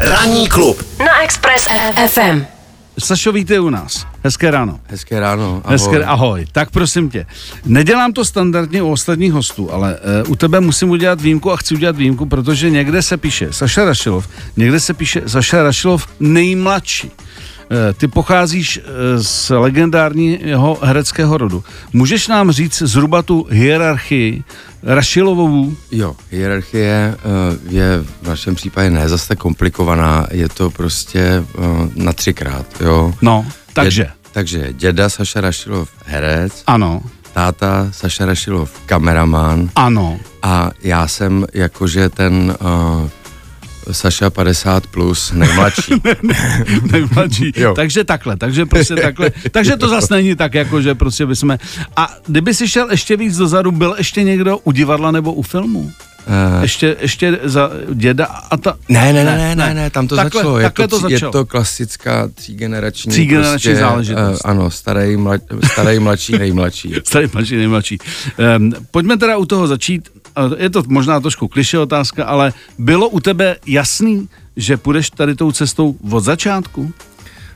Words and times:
Ranní 0.00 0.48
klub 0.48 0.86
na 0.98 1.22
Express 1.22 1.68
FM. 2.06 2.44
Sašo, 2.98 3.32
vítej 3.32 3.60
u 3.60 3.70
nás. 3.70 4.06
Hezké 4.24 4.50
ráno. 4.50 4.80
Hezké 4.86 5.20
ráno, 5.20 5.62
ahoj. 5.64 5.72
Hezké, 5.72 6.04
ahoj. 6.04 6.46
Tak 6.52 6.70
prosím 6.70 7.10
tě, 7.10 7.26
nedělám 7.64 8.12
to 8.12 8.24
standardně 8.24 8.82
u 8.82 8.90
ostatních 8.92 9.32
hostů, 9.32 9.72
ale 9.72 9.98
uh, 10.24 10.32
u 10.32 10.36
tebe 10.36 10.60
musím 10.60 10.90
udělat 10.90 11.20
výjimku 11.20 11.52
a 11.52 11.56
chci 11.56 11.74
udělat 11.74 11.96
výjimku, 11.96 12.26
protože 12.26 12.70
někde 12.70 13.02
se 13.02 13.16
píše 13.16 13.52
Saša 13.52 13.84
Rašilov, 13.84 14.28
někde 14.56 14.80
se 14.80 14.94
píše 14.94 15.22
Saša 15.26 15.62
Rašilov 15.62 16.08
nejmladší. 16.20 17.10
Eh, 17.70 17.92
Ty 17.94 18.08
pocházíš 18.08 18.80
eh, 18.82 19.22
z 19.22 19.50
legendárního 19.50 20.78
hereckého 20.82 21.38
rodu. 21.38 21.64
Můžeš 21.92 22.28
nám 22.28 22.50
říct 22.50 22.82
zhruba 22.82 23.22
tu 23.22 23.46
hierarchii 23.50 24.44
Rašilovou? 24.82 25.72
Jo, 25.90 26.16
hierarchie 26.30 27.16
uh, 27.24 27.72
je 27.74 28.04
v 28.22 28.28
našem 28.28 28.54
případě 28.54 28.90
ne 28.90 29.08
zase 29.08 29.36
komplikovaná, 29.36 30.26
je 30.30 30.48
to 30.48 30.70
prostě 30.70 31.44
na 31.94 32.12
třikrát, 32.12 32.66
jo. 32.80 33.14
No, 33.22 33.46
takže. 33.72 34.02
Je, 34.02 34.10
takže 34.32 34.68
děda 34.72 35.08
Saša 35.08 35.40
Rašilov 35.40 35.88
herec, 36.06 36.62
Ano, 36.66 37.02
táta 37.32 37.88
Saša 37.90 38.26
Rašilov 38.26 38.70
kameraman 38.86 39.70
ano. 39.74 40.18
a 40.42 40.70
já 40.82 41.08
jsem 41.08 41.46
jakože 41.54 42.08
ten 42.08 42.56
uh, 42.60 43.08
Saša 43.92 44.30
50 44.30 44.86
plus 44.86 45.32
nejmladší. 45.32 45.92
nejmladší. 46.92 47.52
Jo. 47.56 47.74
takže 47.74 48.04
takhle, 48.04 48.36
takže 48.36 48.66
prostě 48.66 48.96
takhle. 48.96 49.30
Takže 49.50 49.76
to 49.76 49.88
zase 49.98 50.14
není 50.14 50.36
tak, 50.36 50.54
jako 50.54 50.82
že 50.82 50.94
prostě 50.94 51.26
bychom... 51.26 51.58
A 51.96 52.14
kdyby 52.26 52.54
si 52.54 52.68
šel 52.68 52.90
ještě 52.90 53.16
víc 53.16 53.36
dozadu, 53.36 53.72
byl 53.72 53.94
ještě 53.98 54.22
někdo 54.22 54.58
u 54.58 54.72
divadla 54.72 55.10
nebo 55.10 55.32
u 55.32 55.42
filmu? 55.42 55.78
Uh, 55.80 56.62
Ještě, 56.62 56.96
ještě 57.00 57.38
za 57.42 57.70
děda 57.94 58.24
a 58.50 58.56
ta... 58.56 58.76
ne, 58.88 59.12
ne, 59.12 59.24
ne, 59.24 59.36
ne, 59.38 59.56
ne, 59.56 59.74
ne, 59.74 59.90
tam 59.90 60.08
to 60.08 60.16
Takhle- 60.16 60.40
začalo. 60.42 60.58
Je 60.58 60.64
takhle 60.64 60.88
to, 60.88 61.00
to 61.00 61.06
tří- 61.06 61.10
je 61.10 61.16
začalo. 61.16 61.32
to 61.32 61.46
klasická 61.46 62.28
třígenerační, 62.34 63.10
Třígenerační 63.10 63.74
záležitost. 63.74 64.30
Uh, 64.44 64.50
ano, 64.50 64.70
starý, 64.70 65.16
mlad, 65.16 65.40
starý, 65.72 65.98
mladší, 65.98 66.38
nejmladší. 66.38 66.94
Starý 67.04 67.28
mladší, 67.32 67.56
nejmladší. 67.56 67.98
Um, 68.58 68.72
pojďme 68.90 69.16
teda 69.16 69.36
u 69.36 69.44
toho 69.46 69.66
začít. 69.66 70.08
Je 70.58 70.70
to 70.70 70.82
možná 70.86 71.20
trošku 71.20 71.48
kliše 71.48 71.78
otázka, 71.78 72.24
ale 72.24 72.52
bylo 72.78 73.08
u 73.08 73.20
tebe 73.20 73.56
jasný, 73.66 74.28
že 74.56 74.76
půjdeš 74.76 75.10
tady 75.10 75.34
tou 75.34 75.52
cestou 75.52 75.96
od 76.10 76.20
začátku? 76.20 76.92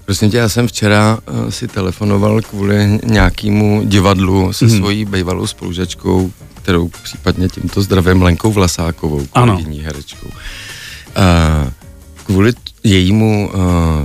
Prosím 0.04 0.30
tě, 0.30 0.36
já 0.36 0.48
jsem 0.48 0.68
včera 0.68 1.18
uh, 1.30 1.50
si 1.50 1.68
telefonoval 1.68 2.40
kvůli 2.40 3.00
nějakému 3.04 3.82
divadlu 3.84 4.52
se 4.52 4.66
hmm. 4.66 4.78
svojí 4.78 5.04
bývalou 5.04 5.46
spolužačkou, 5.46 6.32
kterou 6.54 6.88
případně 7.02 7.48
tímto 7.48 7.82
zdravím 7.82 8.22
Lenkou 8.22 8.52
Vlasákovou, 8.52 9.26
kolegyní 9.26 9.80
herečkou. 9.80 10.26
Uh, 10.26 11.70
kvůli 12.24 12.52
jejímu 12.84 13.50
uh, 13.54 13.60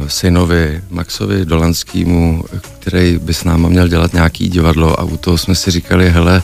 synovi, 0.07 0.81
Maxovi 0.89 1.45
Dolanskému, 1.45 2.43
který 2.79 3.17
by 3.17 3.33
s 3.33 3.43
náma 3.43 3.69
měl 3.69 3.87
dělat 3.87 4.13
nějaký 4.13 4.49
divadlo 4.49 4.99
a 4.99 5.03
u 5.03 5.17
toho 5.17 5.37
jsme 5.37 5.55
si 5.55 5.71
říkali, 5.71 6.09
hele, 6.09 6.43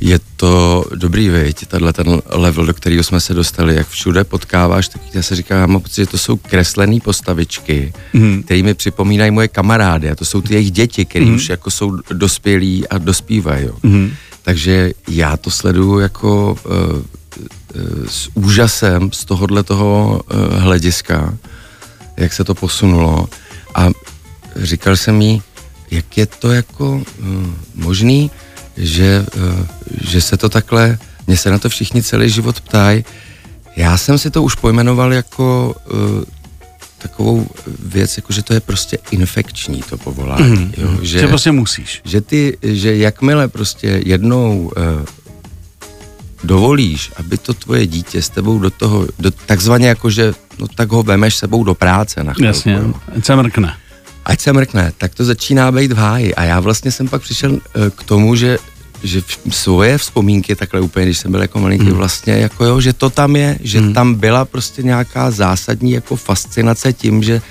je 0.00 0.20
to 0.36 0.84
dobrý, 0.94 1.28
viď, 1.28 1.66
tenhle 1.66 1.92
ten 1.92 2.22
level, 2.26 2.66
do 2.66 2.74
kterého 2.74 3.02
jsme 3.02 3.20
se 3.20 3.34
dostali, 3.34 3.74
jak 3.74 3.88
všude 3.88 4.24
potkáváš, 4.24 4.88
tak 4.88 5.02
já 5.14 5.22
se 5.22 5.36
říká, 5.36 5.56
já 5.56 5.66
mám 5.66 5.80
pocit, 5.80 6.02
že 6.02 6.06
to 6.06 6.18
jsou 6.18 6.36
kreslené 6.36 7.00
postavičky, 7.00 7.92
mm. 8.12 8.42
které 8.42 8.62
mi 8.62 8.74
připomínají 8.74 9.30
moje 9.30 9.48
kamarády 9.48 10.10
a 10.10 10.14
to 10.14 10.24
jsou 10.24 10.40
ty 10.40 10.54
jejich 10.54 10.70
děti, 10.70 11.04
které 11.04 11.24
mm. 11.24 11.34
už 11.34 11.48
jako 11.48 11.70
jsou 11.70 11.98
dospělí 12.12 12.88
a 12.88 12.98
dospívají. 12.98 13.66
jo. 13.66 13.74
Mhm. 13.82 14.12
Takže 14.42 14.92
já 15.08 15.36
to 15.36 15.50
sleduju 15.50 15.98
jako 15.98 16.56
uh, 16.64 16.72
uh, 16.72 18.06
s 18.08 18.28
úžasem 18.34 19.12
z 19.12 19.24
tohohle 19.24 19.62
toho 19.62 20.20
uh, 20.24 20.58
hlediska, 20.58 21.34
jak 22.16 22.32
se 22.32 22.44
to 22.44 22.54
posunulo 22.54 23.28
a 23.74 23.88
říkal 24.56 24.96
jsem 24.96 25.22
jí, 25.22 25.42
jak 25.90 26.18
je 26.18 26.26
to 26.26 26.52
jako 26.52 26.92
uh, 26.94 27.02
možný, 27.74 28.30
že, 28.80 29.26
uh, 29.36 29.66
že 30.00 30.20
se 30.20 30.36
to 30.36 30.48
takhle, 30.48 30.98
mě 31.26 31.36
se 31.36 31.50
na 31.50 31.58
to 31.58 31.68
všichni 31.68 32.02
celý 32.02 32.30
život 32.30 32.60
ptají. 32.60 33.04
Já 33.76 33.96
jsem 33.96 34.18
si 34.18 34.30
to 34.30 34.42
už 34.42 34.54
pojmenoval 34.54 35.12
jako 35.12 35.74
uh, 35.92 36.24
takovou 36.98 37.46
věc, 37.78 38.16
jako 38.16 38.32
že 38.32 38.42
to 38.42 38.54
je 38.54 38.60
prostě 38.60 38.98
infekční 39.10 39.82
to 39.82 39.98
povolání. 39.98 40.48
Mm, 40.48 40.72
jo, 40.76 40.98
Že, 41.02 41.20
že 41.20 41.28
prostě 41.28 41.52
musíš. 41.52 42.00
že 42.04 42.20
ty, 42.20 42.58
že 42.62 42.96
jakmile 42.96 43.48
prostě 43.48 44.02
jednou 44.06 44.72
uh, 44.76 45.04
dovolíš, 46.44 47.12
aby 47.16 47.38
to 47.38 47.54
tvoje 47.54 47.86
dítě 47.86 48.22
s 48.22 48.28
tebou 48.28 48.58
do 48.58 48.70
toho, 48.70 49.06
do, 49.18 49.30
takzvaně 49.30 49.88
jako, 49.88 50.10
že 50.10 50.32
no 50.58 50.68
tak 50.68 50.92
ho 50.92 51.02
vemeš 51.02 51.34
sebou 51.36 51.64
do 51.64 51.74
práce 51.74 52.24
na 52.24 52.32
chvilku, 52.32 52.46
Jasně, 52.46 52.72
jo. 52.72 52.94
ať 53.16 53.24
se 53.24 53.36
mrkne. 53.36 53.74
Ať 54.24 54.40
se 54.40 54.52
mrkne, 54.52 54.92
tak 54.98 55.14
to 55.14 55.24
začíná 55.24 55.72
být 55.72 55.92
v 55.92 55.96
háji. 55.96 56.34
A 56.34 56.44
já 56.44 56.60
vlastně 56.60 56.92
jsem 56.92 57.08
pak 57.08 57.22
přišel 57.22 57.58
k 57.96 58.02
tomu, 58.04 58.36
že 58.36 58.58
že 59.02 59.22
svoje 59.50 59.98
vzpomínky 59.98 60.56
takhle 60.56 60.80
úplně, 60.80 61.06
když 61.06 61.18
jsem 61.18 61.30
byl 61.30 61.42
jako 61.42 61.58
malinký, 61.60 61.84
Hmm. 61.84 61.92
mm. 61.92 61.98
vlastně 61.98 62.32
jako 62.32 62.64
jo, 62.64 62.80
že 62.80 62.92
to 62.92 63.10
tam 63.10 63.36
je, 63.36 63.58
že 63.62 63.80
mm. 63.80 63.94
tam 63.94 64.14
byla 64.14 64.44
prostě 64.44 64.82
nějaká 64.82 65.30
zásadní 65.30 65.92
jako 65.92 66.16
fascinace 66.16 66.92
tím, 66.92 67.22
že 67.22 67.42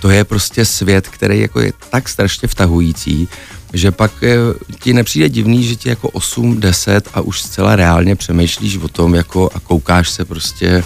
to 0.00 0.10
je 0.10 0.24
prostě 0.24 0.64
svět, 0.64 1.08
který 1.08 1.40
jako 1.40 1.60
je 1.60 1.72
tak 1.90 2.08
strašně 2.08 2.48
vtahující, 2.48 3.28
že 3.72 3.90
pak 3.90 4.12
eh, 4.22 4.36
ti 4.80 4.92
nepřijde 4.92 5.28
divný, 5.28 5.64
že 5.64 5.76
ti 5.76 5.88
jako 5.88 6.08
8, 6.08 6.60
10 6.60 7.08
a 7.14 7.20
už 7.20 7.42
zcela 7.42 7.76
reálně 7.76 8.16
přemýšlíš 8.16 8.76
o 8.76 8.88
tom 8.88 9.14
jako 9.14 9.50
a 9.54 9.60
koukáš 9.60 10.10
se 10.10 10.24
prostě 10.24 10.84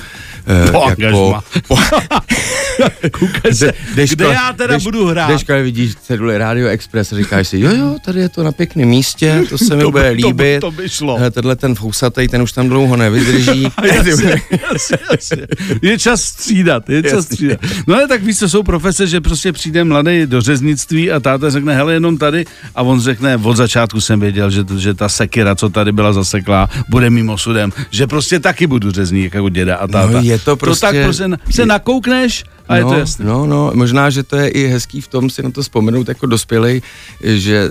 Po 0.73 0.91
jako, 0.99 1.41
po, 1.69 1.77
Koukej 3.11 3.55
se, 3.55 3.73
jdeš 3.95 4.11
kde 4.11 4.25
já 4.25 4.53
teda 4.53 4.75
jdeš- 4.75 4.83
budu 4.85 5.07
hrát. 5.07 5.27
Jdeš, 5.31 5.45
když 5.45 5.63
vidíš 5.63 5.95
cedule 5.95 6.39
Radio 6.39 6.69
Express 6.69 7.13
a 7.13 7.17
říkáš 7.17 7.49
si, 7.49 7.61
jo, 7.61 7.71
jo, 7.75 7.97
tady 8.05 8.21
je 8.21 8.29
to 8.29 8.43
na 8.43 8.53
pěkném 8.53 8.89
místě, 8.89 9.43
to 9.49 9.59
se 9.59 9.77
mi 9.77 9.83
To 9.85 9.91
bude 9.91 10.17
to 10.21 10.27
líbit. 10.29 10.61
to 10.61 10.71
by 10.71 10.89
šlo. 10.89 11.19
Eh, 11.23 11.31
Tenhle 11.31 11.57
ten 11.57 11.75
fousatej, 11.75 12.29
ten 12.29 12.43
už 12.43 12.53
tam 12.53 12.69
dlouho 12.69 12.97
nevydrží. 12.97 13.63
jasně, 13.95 14.43
jasně, 14.73 14.99
jasně. 15.13 15.47
Je 15.83 15.99
čas 15.99 16.23
střídat, 16.23 16.91
je 16.91 17.03
čas 17.03 17.13
Jasně. 17.13 17.23
střídat. 17.23 17.59
No 17.87 17.95
ale 17.95 18.09
tak 18.09 18.23
víš, 18.23 18.39
co 18.39 18.49
jsou 18.49 18.63
profese, 18.63 19.07
že 19.07 19.21
prostě 19.21 19.53
přijde 19.53 19.85
mladý 19.85 20.27
do 20.27 20.41
řeznictví 20.41 21.11
a 21.13 21.21
táta 21.21 21.51
řekne, 21.51 21.75
hele, 21.77 21.93
jenom 21.93 22.19
tady 22.19 22.45
a 22.75 22.83
on 22.83 23.01
řekne, 23.01 23.37
od 23.37 23.57
začátku 23.57 24.01
jsem 24.01 24.21
věděl, 24.21 24.51
že, 24.51 24.65
to- 24.65 24.79
že 24.79 24.95
ta 24.95 25.09
sekira, 25.09 25.55
co 25.55 25.69
tady 25.69 25.93
byla 25.93 26.13
zaseklá, 26.13 26.69
bude 26.89 27.11
mým 27.11 27.31
osudem, 27.31 27.73
že 27.91 28.07
prostě 28.07 28.41
taky 28.41 28.67
budu 28.67 28.91
řezník 28.91 29.35
jako 29.35 29.49
děda 29.49 29.77
a 29.77 29.87
táta. 29.87 30.11
No, 30.13 30.21
je 30.35 30.39
to 30.39 30.45
To 30.45 30.57
prostě- 30.57 30.87
tak 30.87 30.97
prostě 31.05 31.25
se 31.51 31.67
nakoukneš 31.67 32.45
a 32.69 32.77
je 32.77 32.83
no, 32.83 32.91
to 32.91 32.99
jasné. 32.99 33.25
No, 33.25 33.47
no, 33.47 33.71
možná, 33.75 34.11
že 34.11 34.23
to 34.23 34.37
je 34.37 34.49
i 34.49 34.67
hezký 34.67 35.01
v 35.01 35.09
tom 35.09 35.31
si 35.31 35.43
na 35.43 35.51
to 35.51 35.63
vzpomenout 35.63 36.09
jako 36.09 36.27
dospělej, 36.27 36.83
že 37.23 37.71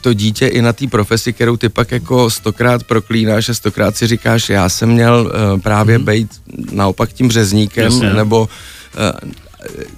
to 0.00 0.12
dítě 0.12 0.46
i 0.46 0.62
na 0.62 0.72
té 0.72 0.86
profesi, 0.86 1.32
kterou 1.32 1.56
ty 1.56 1.68
pak 1.68 1.90
jako 1.92 2.30
stokrát 2.30 2.84
proklínáš 2.84 3.48
a 3.48 3.54
stokrát 3.54 3.96
si 3.96 4.06
říkáš, 4.06 4.48
já 4.50 4.68
jsem 4.68 4.88
měl 4.88 5.32
uh, 5.54 5.60
právě 5.60 5.98
mm-hmm. 5.98 6.04
být 6.04 6.28
naopak 6.72 7.12
tím 7.12 7.30
řezníkem. 7.30 7.84
Jasně. 7.84 8.12
nebo 8.12 8.40
uh, 8.42 9.30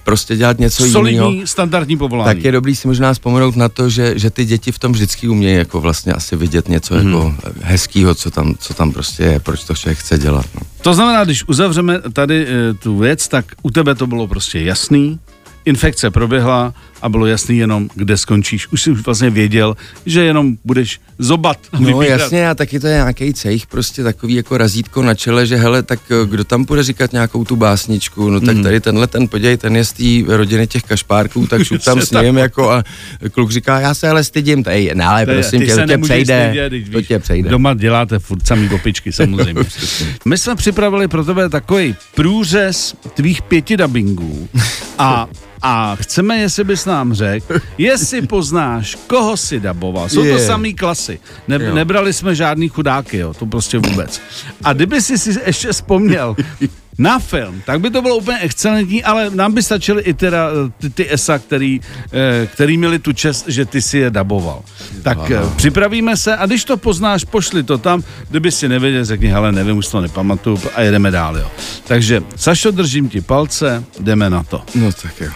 prostě 0.03 0.35
dělat 0.35 0.59
něco 0.59 0.85
jiného. 0.85 1.01
Solidní, 1.01 1.47
standardní 1.47 1.97
povolání. 1.97 2.35
Tak 2.37 2.43
je 2.45 2.51
dobrý 2.51 2.75
si 2.75 2.87
možná 2.87 3.13
vzpomenout 3.13 3.55
na 3.55 3.69
to, 3.69 3.89
že, 3.89 4.13
že 4.19 4.29
ty 4.29 4.45
děti 4.45 4.71
v 4.71 4.79
tom 4.79 4.91
vždycky 4.91 5.27
umějí 5.27 5.57
jako 5.57 5.81
vlastně 5.81 6.13
asi 6.13 6.35
vidět 6.35 6.69
něco 6.69 6.93
Mhm. 6.95 7.03
hmm. 7.03 7.13
jako 7.13 7.33
hezkýho, 7.61 8.15
co 8.15 8.31
tam, 8.31 8.55
co 8.59 8.73
tam 8.73 8.91
prostě 8.91 9.23
je, 9.23 9.39
proč 9.39 9.63
to 9.63 9.75
člověk 9.75 9.97
chce 9.97 10.17
dělat. 10.17 10.45
No. 10.55 10.61
To 10.81 10.93
znamená, 10.93 11.23
když 11.23 11.43
uzavřeme 11.47 12.01
tady 12.13 12.47
e, 12.47 12.73
tu 12.73 12.97
věc, 12.97 13.27
tak 13.27 13.45
u 13.61 13.71
tebe 13.71 13.95
to 13.95 14.07
bylo 14.07 14.27
prostě 14.27 14.59
jasný, 14.59 15.19
infekce 15.65 16.11
proběhla 16.11 16.73
a 17.01 17.09
bylo 17.09 17.25
jasný 17.25 17.57
jenom, 17.57 17.89
kde 17.95 18.17
skončíš. 18.17 18.67
Už 18.71 18.81
jsi 18.81 18.91
už 18.91 18.99
vlastně 19.05 19.29
věděl, 19.29 19.77
že 20.05 20.23
jenom 20.23 20.57
budeš 20.65 20.99
zobat. 21.19 21.57
No 21.79 21.79
vybírat. 21.99 22.19
jasně, 22.21 22.49
a 22.49 22.55
taky 22.55 22.79
to 22.79 22.87
je 22.87 22.93
nějaký 22.93 23.33
cejch, 23.33 23.67
prostě 23.67 24.03
takový 24.03 24.33
jako 24.33 24.57
razítko 24.57 25.03
na 25.03 25.15
čele, 25.15 25.45
že 25.47 25.55
hele, 25.55 25.83
tak 25.83 25.99
eh, 26.11 26.27
kdo 26.27 26.43
tam 26.43 26.63
bude 26.65 26.83
říkat 26.83 27.13
nějakou 27.13 27.45
tu 27.45 27.55
básničku, 27.55 28.29
no 28.29 28.39
tak 28.39 28.55
Mhm. 28.55 28.63
tady 28.63 28.79
tenhle 28.81 29.07
ten, 29.07 29.27
podívej, 29.27 29.57
ten 29.57 29.75
je 29.75 29.85
z 29.85 29.93
té 29.93 30.35
rodiny 30.35 30.67
těch 30.67 30.83
kašpárků, 30.83 31.47
tak 31.47 31.63
šup 31.63 31.81
tam 31.85 32.01
s 32.01 32.11
ním 32.21 32.37
jako 32.37 32.71
a 32.71 32.83
kluk 33.31 33.51
říká, 33.51 33.79
já 33.79 33.93
se 33.93 34.09
ale 34.09 34.23
stydím, 34.23 34.63
tady, 34.63 34.91
ne, 34.95 35.05
ale 35.05 35.25
prosím 35.25 35.61
tě, 35.61 35.75
to 35.75 35.85
tě 35.87 35.97
přejde, 35.97 36.53
stydět, 36.69 36.91
to 36.91 37.01
tě 37.01 37.19
přejde. 37.19 37.49
Doma 37.49 37.73
děláte 37.73 38.19
furt 38.19 38.47
samý 38.47 38.69
opičky, 38.69 39.11
samozřejmě. 39.11 39.63
My 40.25 40.37
jsme 40.37 40.55
připravili 40.55 41.07
pro 41.07 41.23
tebe 41.25 41.49
takový 41.49 41.95
průřez 42.15 42.95
tvých 43.13 43.41
pěti 43.41 43.77
dubbingů 43.77 44.49
a 44.97 45.27
a 45.61 45.95
chceme, 45.95 46.37
jestli 46.37 46.63
bys 46.63 46.85
nám 46.85 47.13
řekl, 47.13 47.59
jestli 47.77 48.21
poznáš, 48.21 48.97
koho 49.07 49.37
si 49.37 49.59
daboval. 49.59 50.09
Jsou 50.09 50.23
to 50.23 50.39
samý 50.39 50.73
klasy. 50.73 51.19
Ne, 51.47 51.59
Jo. 51.61 51.75
nebrali 51.75 52.13
jsme 52.13 52.35
žádný 52.35 52.69
chudáky, 52.69 53.17
jo, 53.17 53.33
to 53.33 53.45
prostě 53.45 53.77
vůbec. 53.77 54.21
A 54.63 54.73
kdyby 54.73 55.01
si 55.01 55.17
si 55.17 55.39
ještě 55.45 55.71
vzpomněl, 55.71 56.35
na 56.97 57.19
film, 57.19 57.61
tak 57.65 57.79
by 57.79 57.89
to 57.89 58.01
bylo 58.01 58.17
úplně 58.17 58.39
excelentní, 58.39 59.03
ale 59.03 59.29
nám 59.29 59.53
by 59.53 59.63
stačily 59.63 60.01
i 60.03 60.13
teda 60.13 60.49
eh, 60.49 60.71
ty, 60.79 60.89
ty 60.89 61.13
ESA, 61.13 61.39
který, 61.39 61.81
eh, 62.11 62.47
který 62.47 62.77
měli 62.77 62.99
tu 62.99 63.13
čest, 63.13 63.45
že 63.47 63.65
ty 63.65 63.81
si 63.81 63.97
je 63.97 64.09
daboval. 64.09 64.61
Tak 65.01 65.31
eh, 65.31 65.39
připravíme 65.55 66.17
se 66.17 66.37
a 66.37 66.45
když 66.45 66.63
to 66.65 66.77
poznáš, 66.77 67.23
pošli 67.23 67.63
to 67.63 67.77
tam, 67.77 68.03
kdyby 68.29 68.51
si 68.51 68.69
nevěděl, 68.69 69.05
řekni, 69.05 69.27
hele, 69.27 69.51
nevím, 69.51 69.77
už 69.77 69.87
to 69.87 70.01
nepamatuju 70.01 70.59
a 70.75 70.81
jedeme 70.81 71.11
dál, 71.11 71.37
jo. 71.37 71.51
Takže, 71.87 72.23
Sašo, 72.35 72.71
držím 72.71 73.09
ti 73.09 73.21
palce, 73.21 73.83
jdeme 73.99 74.29
na 74.29 74.43
to. 74.43 74.61
No 74.75 74.91
tak 74.91 75.21
jo. 75.21 75.31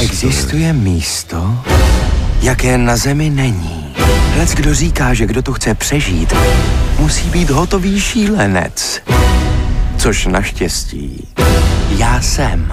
Existuje 0.00 0.72
místo, 0.72 1.58
jaké 2.42 2.78
na 2.78 2.96
zemi 2.96 3.30
není. 3.30 3.94
Lec 4.38 4.54
kdo 4.54 4.74
říká, 4.74 5.14
že 5.14 5.26
kdo 5.26 5.42
to 5.42 5.52
chce 5.52 5.74
přežít, 5.74 6.34
musí 6.98 7.28
být 7.28 7.50
hotový 7.50 8.00
šílenec. 8.00 9.00
Což 9.98 10.26
naštěstí 10.26 11.28
já 11.98 12.20
jsem. 12.22 12.72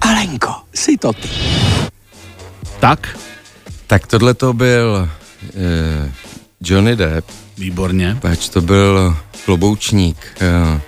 Alenko, 0.00 0.52
jsi 0.74 0.96
to 0.96 1.12
ty. 1.12 1.28
Tak, 2.80 3.18
Tak 3.86 4.06
tohle 4.06 4.34
to 4.34 4.52
byl 4.52 5.08
eh, 5.54 6.12
Johnny 6.64 6.96
Depp, 6.96 7.30
výborně. 7.58 8.16
pač 8.20 8.48
to 8.48 8.60
byl 8.60 9.16
kloboučník 9.44 10.16
eh, 10.40 10.80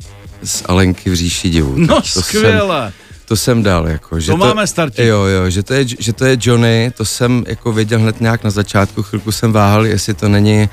z 0.45 0.63
Alenky 0.67 1.11
v 1.11 1.15
říši 1.15 1.51
divu. 1.51 1.75
No, 1.77 1.95
Tak 1.95 2.05
to 2.15 2.23
skvěle. 2.23 2.93
Jsem, 2.93 3.04
to 3.25 3.37
jsem 3.37 3.63
dal, 3.63 3.89
jako. 3.89 4.21
Že 4.21 4.33
To 4.33 4.37
máme 4.37 4.67
startík. 4.67 5.05
Jo, 5.05 5.23
jo, 5.25 5.51
že 5.51 5.63
to, 5.63 5.75
je, 5.75 5.85
že 5.99 6.13
to 6.13 6.25
je 6.25 6.37
Johnny, 6.41 6.93
to 6.97 7.05
jsem 7.05 7.45
jako 7.47 7.73
věděl 7.73 7.99
hned 7.99 8.21
nějak 8.21 8.45
na 8.45 8.51
začátku, 8.51 9.03
chvilku 9.03 9.33
jsem 9.33 9.53
váhal, 9.53 9.87
jestli 9.87 10.15
to 10.15 10.29
není 10.29 10.69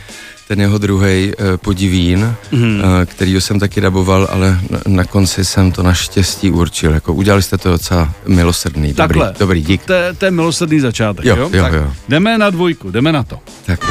ten 0.48 0.62
jeho 0.62 0.78
druhý 0.78 1.34
uh, 1.40 1.58
podivín, 1.58 2.36
mm. 2.52 2.76
uh, 2.80 3.06
kterýho 3.06 3.42
jsem 3.42 3.60
taky 3.60 3.82
daboval, 3.82 4.28
ale 4.32 4.60
na, 4.70 4.80
na 4.88 5.04
konci 5.04 5.46
jsem 5.46 5.72
to 5.72 5.84
naštěstí 5.84 6.52
určil. 6.52 6.92
Jako 6.92 7.14
udělali 7.14 7.42
jste 7.44 7.58
to 7.58 7.72
docela 7.72 8.14
milosrdný. 8.28 8.94
Dobrý, 8.94 9.20
Takhle. 9.20 9.34
dobrý 9.40 9.62
dík. 9.62 9.86
To 9.86 9.94
je, 9.94 10.14
to 10.14 10.26
je 10.26 10.32
milosrdný 10.32 10.80
začátek, 10.80 11.26
Jo, 11.26 11.36
jo? 11.36 11.50
jo, 11.54 11.64
tak 11.64 11.74
jo. 11.74 11.94
Jdeme 12.10 12.38
na 12.38 12.50
dvojku, 12.50 12.92
jdeme 12.92 13.12
na 13.12 13.24
to. 13.24 13.40
Tak 13.66 13.80
jo. 13.84 13.88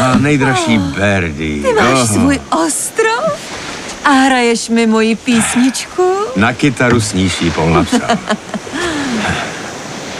A 0.00 0.18
nejdražší 0.18 0.78
Berdy. 0.78 1.62
Ty 1.62 1.72
máš 1.82 2.08
svůj 2.08 2.38
ostrov? 2.66 3.09
A 4.04 4.10
hraješ 4.10 4.68
mi 4.68 4.86
moji 4.86 5.16
písničku? 5.16 6.14
Na 6.36 6.52
kytaru 6.52 7.00
snížší 7.00 7.50
pol 7.50 7.70
napsal. 7.70 8.18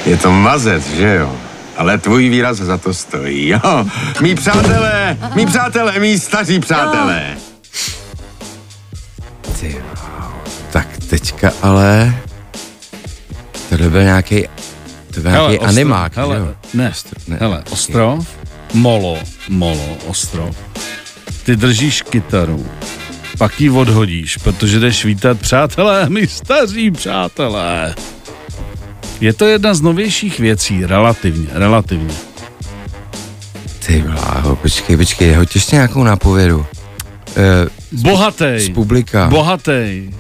Je 0.06 0.17
to 0.17 0.31
mazec, 0.32 0.87
že 0.87 1.15
jo? 1.15 1.37
Ale 1.77 1.99
tvůj 1.99 2.29
výraz 2.29 2.56
za 2.56 2.79
to 2.79 2.94
stojí, 2.94 3.49
jo? 3.49 3.85
Mí 4.21 4.35
přátelé, 4.35 5.19
mí 5.35 5.47
přátelé, 5.47 5.99
mí 5.99 6.19
staří 6.19 6.61
přátelé. 6.61 7.37
Ty. 9.61 9.83
Tak 10.71 10.87
teďka 11.11 11.53
ale... 11.62 12.15
Tohle 13.69 13.88
byl 13.88 14.03
nějaký 14.03 14.49
to 15.15 15.21
byl 15.21 15.31
nějaký 15.31 15.59
animák, 15.59 16.17
hele, 16.17 16.37
že 16.37 16.43
jo? 16.43 16.55
Ne, 16.75 16.91
Ostro- 16.91 17.23
ne, 17.29 17.37
hele, 17.41 17.62
ostrov, 17.71 18.26
molo, 18.75 19.19
molo, 19.49 19.97
ostrov. 20.06 20.56
Ty 21.44 21.56
držíš 21.56 22.03
kytaru, 22.03 22.67
pak 23.41 23.61
ji 23.61 23.71
odhodíš, 23.71 24.37
protože 24.37 24.81
jdeš 24.81 25.05
vítat 25.05 25.41
přátelé, 25.41 26.07
my 26.09 26.27
staří 26.27 26.91
přátelé. 26.91 27.95
Je 29.21 29.33
to 29.33 29.47
jedna 29.47 29.75
z 29.75 29.81
novějších 29.81 30.41
věcí, 30.41 30.87
relativně, 30.87 31.49
relativně. 31.53 32.15
Ty 33.87 34.03
bláho, 34.03 34.57
počkej, 34.57 34.97
počkej, 34.97 35.35
hoď 35.35 35.55
ještě 35.55 35.77
nějakou 35.77 36.05
nápovědu. 36.05 36.67
E, 37.37 37.67
Bohatý, 37.93 38.59
z 38.59 38.69
publika. 38.69 39.27
bohatý, 39.27 40.11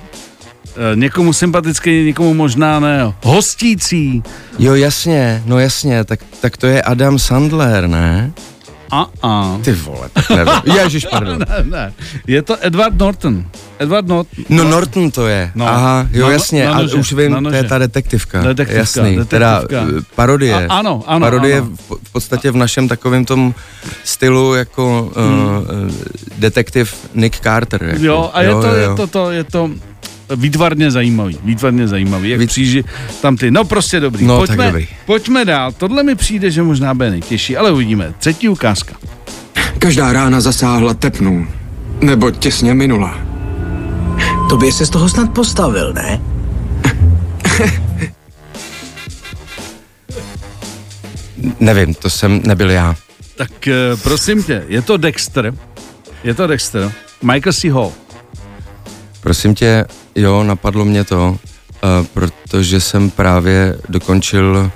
Eh, 0.76 0.96
někomu 0.96 1.32
sympatický, 1.32 2.04
někomu 2.04 2.34
možná 2.34 2.80
ne, 2.80 3.12
hostící, 3.22 4.22
jo, 4.58 4.74
jasně, 4.74 5.42
no 5.46 5.58
jasně, 5.58 6.04
tak, 6.04 6.20
tak 6.40 6.56
to 6.56 6.66
je 6.66 6.82
Adam 6.82 7.18
Sandler, 7.18 7.88
ne? 7.88 8.32
A 8.90 9.06
a. 9.22 9.58
Ty 9.62 9.72
vole, 9.72 10.08
tak 10.12 10.30
nevím. 10.30 10.54
Ježiš, 10.76 11.06
pardon. 11.10 11.38
Ne, 11.38 11.64
ne, 11.64 11.92
je 12.26 12.42
to 12.42 12.56
Edward 12.60 12.98
Norton. 12.98 13.44
Edward 13.78 14.08
Norton. 14.08 14.44
No 14.48 14.64
Norton 14.64 15.10
to 15.10 15.26
je. 15.26 15.52
No. 15.54 15.68
Aha, 15.68 16.06
jo, 16.12 16.20
Na 16.20 16.26
no- 16.26 16.32
jasně, 16.32 16.64
na 16.64 16.72
a 16.72 16.82
nože, 16.82 16.96
už 16.96 17.12
vím, 17.12 17.44
to 17.44 17.50
je 17.50 17.64
ta 17.64 17.78
detektivka. 17.78 18.42
Detektivka, 18.42 18.80
Jasný, 18.80 19.16
detektivka. 19.16 19.24
teda 19.24 19.62
eh, 19.72 20.02
parodie. 20.14 20.66
A- 20.66 20.78
ano, 20.78 21.04
ano, 21.06 21.26
Parodie 21.26 21.58
ano. 21.58 21.70
V, 21.88 22.12
podstatě 22.12 22.50
v 22.50 22.56
našem 22.56 22.88
takovém 22.88 23.24
tom 23.24 23.54
stylu 24.04 24.54
jako 24.54 25.12
hmm. 25.16 25.46
uh, 25.46 25.64
detektiv 26.38 26.94
Nick 27.14 27.40
Carter. 27.40 27.82
Jako. 27.84 28.04
Jo, 28.04 28.30
a 28.32 28.42
je 28.42 28.48
jo, 28.48 28.62
to, 28.62 28.66
jo, 28.66 28.74
je 28.74 28.96
to, 28.96 29.06
to, 29.06 29.30
je 29.30 29.44
to 29.44 29.70
výtvarně 30.36 30.90
zajímavý, 30.90 31.38
výtvarně 31.44 31.88
zajímavý, 31.88 32.30
jak 32.30 32.38
Vy- 32.40 32.46
příži 32.46 32.84
tam 33.22 33.36
ty, 33.36 33.50
no 33.50 33.64
prostě 33.64 34.00
dobrý. 34.00 34.26
No, 34.26 34.38
tak 34.40 34.46
pojďme, 34.46 34.66
dobrý. 34.66 34.88
pojďme 35.06 35.44
dál, 35.44 35.72
tohle 35.72 36.02
mi 36.02 36.14
přijde, 36.14 36.50
že 36.50 36.62
možná 36.62 36.94
bude 36.94 37.10
nejtěžší, 37.10 37.56
ale 37.56 37.72
uvidíme. 37.72 38.14
Třetí 38.18 38.48
ukázka. 38.48 38.94
Každá 39.78 40.12
rána 40.12 40.40
zasáhla 40.40 40.94
tepnu. 40.94 41.48
Nebo 42.00 42.30
těsně 42.30 42.74
minula. 42.74 43.18
To 44.48 44.56
by 44.56 44.72
se 44.72 44.86
z 44.86 44.90
toho 44.90 45.08
snad 45.08 45.30
postavil, 45.30 45.92
ne? 45.92 46.20
Nevím, 51.60 51.94
to 51.94 52.10
jsem 52.10 52.40
nebyl 52.44 52.70
já. 52.70 52.96
Tak 53.36 53.68
eh, 53.68 53.96
prosím 54.02 54.42
tě, 54.42 54.64
je 54.68 54.82
to 54.82 54.96
Dexter, 54.96 55.54
je 56.24 56.34
to 56.34 56.46
Dexter, 56.46 56.92
Michael 57.22 57.52
C. 57.52 57.70
Hall. 57.70 57.92
Prosím 59.20 59.54
tě, 59.54 59.84
jo, 60.14 60.42
napadlo 60.42 60.84
mě 60.84 61.04
to, 61.04 61.28
uh, 61.30 62.06
protože 62.14 62.80
jsem 62.80 63.10
právě 63.10 63.78
dokončil 63.88 64.70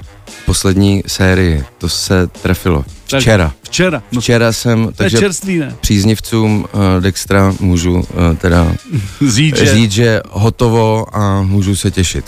poslední 0.47 1.03
sérii. 1.07 1.65
To 1.79 1.89
se 1.89 2.27
trefilo. 2.27 2.85
Tak- 3.11 3.21
Včera. 3.21 3.53
Včera. 3.63 4.03
No, 4.13 4.21
Včera 4.21 4.53
jsem, 4.53 4.93
takže 4.97 5.19
čerstvý, 5.19 5.59
ne? 5.59 5.77
příznivcům 5.81 6.65
uh, 6.73 6.81
Dextra 7.03 7.55
můžu 7.61 7.93
uh, 7.95 8.05
teda 8.39 8.73
Říct, 9.29 9.57
že... 9.59 9.75
říct, 9.75 9.93
že 9.93 10.21
hotovo 10.31 11.17
a 11.17 11.43
můžu 11.43 11.77
se 11.77 11.91
těšit. 11.91 12.25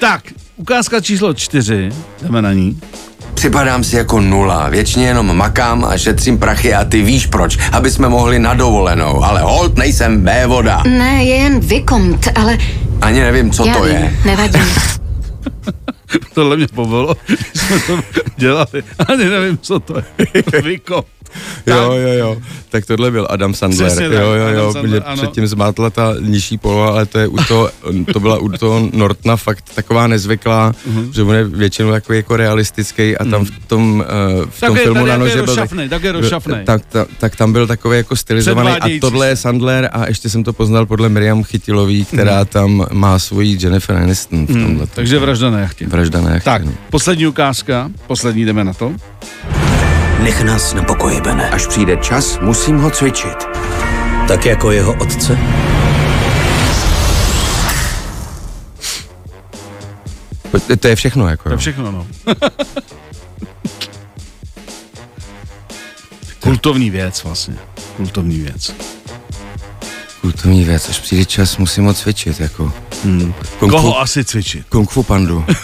Tak, 0.00 0.22
ukázka 0.56 1.00
číslo 1.00 1.34
čtyři, 1.34 1.90
jdeme 2.22 2.42
na 2.42 2.52
ní. 2.52 2.80
Připadám 3.34 3.84
si 3.84 3.96
jako 3.96 4.20
nula, 4.20 4.68
věčně 4.68 5.06
jenom 5.06 5.36
makám 5.36 5.84
a 5.84 5.98
šetřím 5.98 6.38
prachy 6.38 6.74
a 6.74 6.84
ty 6.84 7.02
víš 7.02 7.26
proč, 7.26 7.58
aby 7.72 7.90
jsme 7.90 8.08
mohli 8.08 8.38
na 8.38 8.54
dovolenou, 8.54 9.24
ale 9.24 9.40
hold 9.40 9.78
nejsem 9.78 10.24
vévoda. 10.24 10.82
Ne, 10.88 11.24
je 11.24 11.36
jen 11.36 11.60
vykomt, 11.60 12.28
ale 12.34 12.58
Ani 13.00 13.20
nevím, 13.20 13.50
co 13.50 13.66
já 13.66 13.74
to 13.74 13.82
vím, 13.82 13.94
je. 13.96 14.16
nevadí. 14.24 14.58
Tohle 16.34 16.56
mě 16.56 16.66
pobilo, 16.74 17.16
jsme 17.54 17.78
to 17.80 17.98
dělali. 18.36 18.82
Ani 19.08 19.24
nevím, 19.24 19.58
co 19.58 19.80
to 19.80 19.94
je. 19.98 20.02
Vyko. 20.62 21.04
Jo, 21.66 21.76
jo, 21.92 22.08
jo. 22.18 22.36
Tak 22.68 22.86
tohle 22.86 23.10
byl 23.10 23.26
Adam 23.30 23.54
Sandler. 23.54 23.86
Přesně 23.86 24.04
jo, 24.04 24.12
jo, 24.32 24.48
jo. 24.48 24.72
Sandler, 24.72 24.90
Mě 24.90 25.00
ano. 25.00 25.16
předtím 25.22 25.46
zmátla 25.46 25.90
ta 25.90 26.14
nižší 26.20 26.58
poloha, 26.58 26.88
ale 26.90 27.06
to 27.06 27.18
je 27.18 27.26
u 27.28 27.36
toho, 27.48 27.70
to 28.12 28.20
byla 28.20 28.38
u 28.38 28.48
toho 28.48 28.88
Nortna 28.92 29.36
fakt 29.36 29.64
taková 29.74 30.06
nezvyklá, 30.06 30.72
Mhm. 30.86 31.12
že 31.12 31.22
on 31.22 31.34
je 31.34 31.44
většinou 31.44 31.90
takový 31.90 32.18
jako 32.18 32.36
realistický 32.36 33.16
a 33.16 33.24
tam 33.24 33.44
v 33.44 33.50
tom, 33.66 34.04
uh, 34.38 34.44
v 34.50 34.60
Tak 34.60 34.68
tom 34.68 34.76
je- 34.76 34.82
filmu 34.82 35.06
na 35.06 35.16
nože 35.16 35.34
byl... 35.34 35.46
rozšafnej, 35.46 35.88
tak. 35.88 36.02
Tak, 36.64 36.82
tak, 36.90 37.08
tak, 37.18 37.36
tam 37.36 37.52
byl 37.52 37.66
takový 37.66 37.96
jako 37.96 38.16
stylizovaný 38.16 38.70
a 38.70 39.00
tohle 39.00 39.28
je. 39.28 39.36
Sandler 39.36 39.90
a 39.92 40.06
ještě 40.08 40.28
jsem 40.28 40.44
to 40.44 40.52
poznal 40.52 40.86
podle 40.86 41.08
Miriam 41.08 41.44
Chytilový, 41.44 42.04
která 42.04 42.44
tam 42.44 42.86
má 42.92 43.18
svoji 43.18 43.58
Jennifer 43.60 43.96
Aniston 43.96 44.44
v 44.44 44.46
tomhle. 44.46 44.64
Hmm, 44.66 44.86
takže 44.94 45.18
vražda 45.18 45.50
na 45.50 45.58
jachtě. 45.58 45.86
Vražda 45.86 46.20
na 46.20 46.30
jachtě, 46.30 46.44
Tak, 46.50 46.64
no. 46.64 46.72
poslední 46.90 47.26
ukázka, 47.26 47.90
poslední 48.06 48.44
jdeme 48.44 48.64
na 48.64 48.72
to. 48.74 48.92
Nech 50.24 50.42
nás 50.42 50.74
na 50.74 50.82
pokoji, 50.82 51.20
Bene. 51.20 51.50
Až 51.50 51.66
přijde 51.66 51.96
čas, 51.96 52.38
musím 52.40 52.78
ho 52.78 52.90
cvičit. 52.90 53.44
Tak 54.28 54.46
jako 54.46 54.70
jeho 54.70 54.92
otce? 54.94 55.38
To- 60.50 60.76
To 60.76 60.88
je 60.88 60.96
všechno, 60.96 61.28
jako. 61.28 61.42
To 61.42 61.50
je 61.50 61.56
všechno, 61.58 61.92
no. 61.92 62.06
Kultovní 66.40 66.90
věc 66.90 67.24
vlastně. 67.24 67.54
Kultovní 67.96 68.40
věc. 68.40 68.74
Kultovní 70.20 70.64
věc, 70.64 70.88
až 70.88 70.98
přijde 70.98 71.24
čas, 71.24 71.56
musím 71.56 71.84
ho 71.84 71.94
cvičit, 71.94 72.40
jako. 72.40 72.72
Hmm. 73.04 73.34
Kung 73.58 73.72
fu, 73.72 73.76
Koho 73.76 74.00
asi 74.00 74.24
cvičit? 74.24 74.66
Kung 74.68 74.90
fu 74.90 75.02
pandu. 75.02 75.44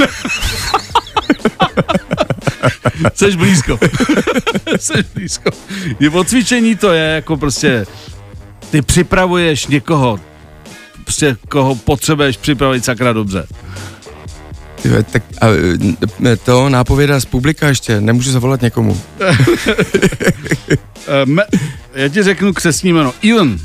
Jseš 3.14 3.36
blízko. 3.36 3.78
Jseš 4.78 5.06
blízko. 5.14 5.50
Je 6.00 6.10
o 6.10 6.24
cvičení 6.24 6.76
to 6.76 6.92
je 6.92 7.04
jako 7.04 7.36
prostě, 7.36 7.86
ty 8.70 8.82
připravuješ 8.82 9.66
někoho, 9.66 10.20
prostě 11.04 11.36
koho 11.48 11.74
potřebuješ 11.74 12.36
připravit 12.36 12.84
sakra 12.84 13.12
dobře. 13.12 13.46
Ty 14.82 14.88
vole, 14.88 15.02
tak 15.02 15.22
a, 15.40 15.46
to 16.44 16.68
nápověda 16.68 17.20
z 17.20 17.24
publika 17.24 17.68
ještě, 17.68 18.00
nemůžu 18.00 18.32
zavolat 18.32 18.62
někomu. 18.62 19.00
Me, 21.24 21.42
já 21.94 22.08
ti 22.08 22.22
řeknu 22.22 22.52
křesní 22.52 22.92
jméno. 22.92 23.14
Ivan. 23.22 23.58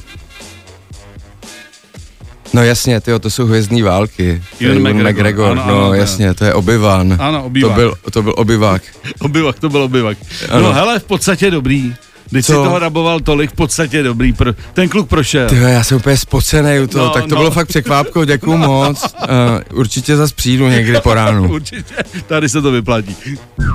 No 2.56 2.64
jasně, 2.64 3.02
tyjo, 3.02 3.20
to 3.20 3.30
jsou 3.30 3.46
hvězdní 3.46 3.82
války. 3.82 4.44
Ewan 4.62 4.78
McGregor, 4.80 5.12
McGregor, 5.12 5.52
ano, 5.52 5.64
no 5.68 5.78
ano, 5.86 5.94
jasně, 5.94 6.34
to 6.34 6.46
je 6.46 6.54
obyvan. 6.54 7.16
Ano, 7.20 7.40
To 7.42 7.46
Obi-Wan. 7.50 7.76
byl, 7.76 7.94
to 8.12 8.22
byl 8.24 8.34
obyvák. 8.38 8.82
Obyvak, 9.20 9.60
to 9.60 9.70
byl 9.70 9.82
obyvak. 9.82 10.18
No 10.50 10.56
Ano. 10.56 10.74
hele, 10.74 11.00
v 11.00 11.04
podstatě 11.04 11.52
dobrý. 11.52 11.94
Když 12.30 12.46
si 12.46 12.52
Co? 12.52 12.64
toho 12.64 12.80
raboval 12.80 13.20
tolik, 13.20 13.52
v 13.52 13.54
podstatě 13.56 14.04
dobrý. 14.04 14.34
Pro, 14.34 14.54
ten 14.74 14.90
kluk 14.90 15.10
prošel. 15.10 15.50
Tyjo, 15.50 15.68
já 15.68 15.84
jsem 15.84 15.98
úplně 15.98 16.18
spocený 16.18 16.80
u 16.80 16.88
toho, 16.88 17.06
No, 17.06 17.12
tak 17.12 17.24
to 17.24 17.30
no. 17.30 17.36
bylo 17.38 17.52
fakt 17.52 17.68
překvápko, 17.68 18.26
děkuju 18.26 18.58
moc. 18.68 19.04
Uh, 19.04 19.80
určitě 19.80 20.16
zas 20.16 20.32
přijdu 20.32 20.68
někdy 20.68 21.00
po 21.04 21.14
ránu. 21.14 21.50
Určitě, 21.54 21.94
tady 22.28 22.50
se 22.50 22.62
to 22.62 22.72
vyplatí. 22.72 23.16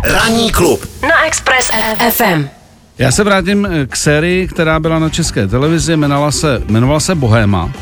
Ranní 0.04 0.50
klub 0.52 0.86
Na 1.02 1.26
Express 1.26 1.70
FM. 2.10 2.48
Já 2.98 3.12
se 3.12 3.24
vrátím 3.24 3.66
eh, 3.70 3.86
k 3.86 3.96
sérii, 3.96 4.48
která 4.48 4.80
byla 4.80 4.98
na 4.98 5.08
české 5.08 5.46
televizi, 5.46 5.92
jmenovala 5.92 6.32
se, 6.32 6.62
jmenovala 6.68 7.00
se 7.00 7.14
Bohéma. 7.14 7.72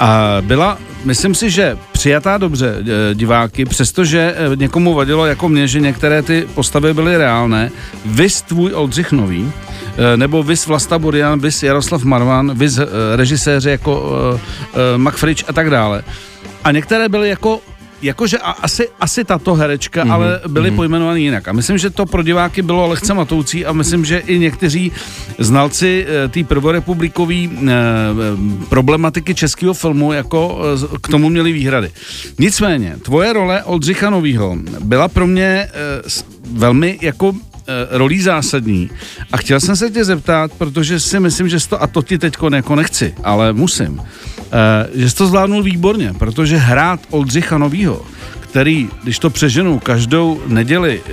A 0.00 0.36
byla, 0.40 0.78
myslím 1.04 1.34
si, 1.34 1.50
že 1.50 1.78
přijatá 1.92 2.38
dobře 2.38 2.76
eh, 2.80 3.14
diváky, 3.14 3.64
přestože 3.64 4.34
eh, 4.36 4.56
někomu 4.56 4.94
vadilo 4.94 5.26
jako 5.26 5.48
mě, 5.48 5.68
že 5.68 5.80
některé 5.80 6.22
ty 6.22 6.48
postavy 6.54 6.94
byly 6.94 7.16
reálné. 7.16 7.70
Vys 8.04 8.42
tvůj 8.42 8.74
Oldřich 8.74 9.12
Nový, 9.12 9.52
eh, 9.52 10.16
nebo 10.16 10.42
Vys 10.42 10.66
Vlasta 10.66 10.98
Burian, 10.98 11.40
Vys 11.40 11.62
Jaroslav 11.62 12.04
Marvan, 12.04 12.58
Vys 12.58 12.78
režiséři 13.16 13.70
jako 13.70 14.00
uh, 14.00 14.40
Macfrič 14.96 15.44
a 15.48 15.52
tak 15.52 15.70
dále. 15.70 16.02
A 16.64 16.72
některé 16.72 17.08
byly 17.08 17.28
jako 17.28 17.60
Jakože 18.02 18.38
a 18.38 18.50
asi, 18.50 18.88
asi 19.00 19.24
tato 19.24 19.54
herečka, 19.54 20.04
mm-hmm. 20.04 20.12
ale 20.12 20.40
byly 20.48 20.70
mm-hmm. 20.70 20.76
pojmenovaný 20.76 21.22
jinak. 21.22 21.48
A 21.48 21.52
myslím, 21.52 21.78
že 21.78 21.90
to 21.90 22.06
pro 22.06 22.22
diváky 22.22 22.62
bylo 22.62 22.86
lehce 22.86 23.14
matoucí 23.14 23.66
a 23.66 23.72
myslím, 23.72 24.04
že 24.04 24.18
i 24.18 24.38
někteří 24.38 24.92
znalci 25.38 26.06
eh, 26.08 26.28
té 26.28 26.44
prvorepublikové 26.44 27.34
eh, 27.34 27.70
problematiky 28.68 29.34
českého 29.34 29.74
filmu 29.74 30.12
jako 30.12 30.58
eh, 30.94 30.98
k 31.02 31.08
tomu 31.08 31.28
měli 31.28 31.52
výhrady. 31.52 31.90
Nicméně, 32.38 32.96
tvoje 33.02 33.32
role 33.32 33.64
Oldřicha 33.64 34.10
Novýho 34.10 34.56
byla 34.80 35.08
pro 35.08 35.26
mě 35.26 35.68
velmi 36.52 36.98
jako 37.00 37.32
rolí 37.90 38.22
zásadní. 38.22 38.90
A 39.32 39.36
chtěl 39.36 39.60
jsem 39.60 39.76
se 39.76 39.90
tě 39.90 40.04
zeptat, 40.04 40.52
protože 40.58 41.00
si 41.00 41.20
myslím, 41.20 41.48
že 41.48 41.68
to, 41.68 41.82
a 41.82 41.86
to 41.86 42.02
ti 42.02 42.18
teď 42.18 42.34
jako 42.52 42.74
nechci, 42.76 43.14
ale 43.24 43.52
musím, 43.52 44.00
eh, 44.00 44.88
že 44.94 45.10
jsi 45.10 45.16
to 45.16 45.26
zvládnul 45.26 45.62
výborně, 45.62 46.14
protože 46.18 46.56
hrát 46.56 47.00
Oldřicha 47.10 47.58
Novýho, 47.58 48.06
který, 48.40 48.88
když 49.02 49.18
to 49.18 49.30
přeženu, 49.30 49.78
každou 49.78 50.42
neděli 50.46 51.02
eh, 51.06 51.10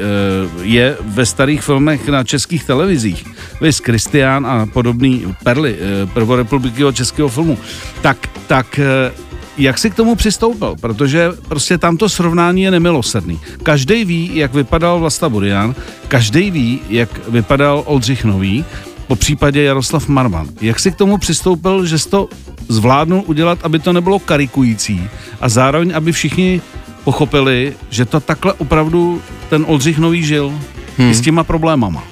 je 0.62 0.98
ve 1.02 1.26
starých 1.26 1.62
filmech 1.62 2.08
na 2.08 2.24
českých 2.24 2.64
televizích, 2.64 3.26
vys 3.62 3.80
Kristián 3.80 4.46
a 4.48 4.66
podobný 4.66 5.36
perly 5.44 5.76
eh, 5.76 6.06
prvorepublikního 6.06 6.92
českého 6.92 7.30
filmu, 7.30 7.58
tak, 8.02 8.18
tak 8.48 8.80
eh, 8.80 9.12
jak 9.58 9.78
jsi 9.78 9.90
k 9.90 9.96
tomu 9.96 10.16
přistoupil? 10.16 10.76
Protože 10.82 11.32
prostě 11.48 11.78
tam 11.78 11.98
to 11.98 12.10
srovnání 12.10 12.62
je 12.62 12.72
nemilosrdný. 12.72 13.40
Každý 13.64 14.06
ví, 14.06 14.32
jak 14.34 14.54
vypadal 14.54 15.00
Vlasta 15.00 15.30
Burian, 15.30 15.76
každý 16.08 16.52
ví, 16.52 16.82
jak 16.90 17.28
vypadal 17.28 17.84
Oldřich 17.86 18.24
Nový, 18.24 18.66
po 19.08 19.16
případě 19.16 19.64
Jaroslav 19.64 20.08
Marman. 20.08 20.48
Jak 20.62 20.80
jsi 20.80 20.92
k 20.92 20.96
tomu 20.96 21.18
přistoupil, 21.18 21.86
že 21.86 22.00
jsi 22.00 22.10
to 22.10 22.30
zvládnul 22.68 23.24
udělat, 23.26 23.60
aby 23.64 23.80
to 23.80 23.94
nebylo 23.94 24.20
karikující 24.20 25.10
a 25.42 25.50
zároveň, 25.50 25.92
aby 25.96 26.12
všichni 26.12 26.62
pochopili, 27.04 27.74
že 27.90 28.06
to 28.06 28.20
takhle 28.20 28.54
opravdu 28.54 29.22
ten 29.50 29.66
Oldřich 29.68 29.98
Nový 29.98 30.24
žil 30.24 30.54
hmm. 30.98 31.12
i 31.12 31.16
s 31.16 31.22
těma 31.22 31.44
problémama. 31.44 32.04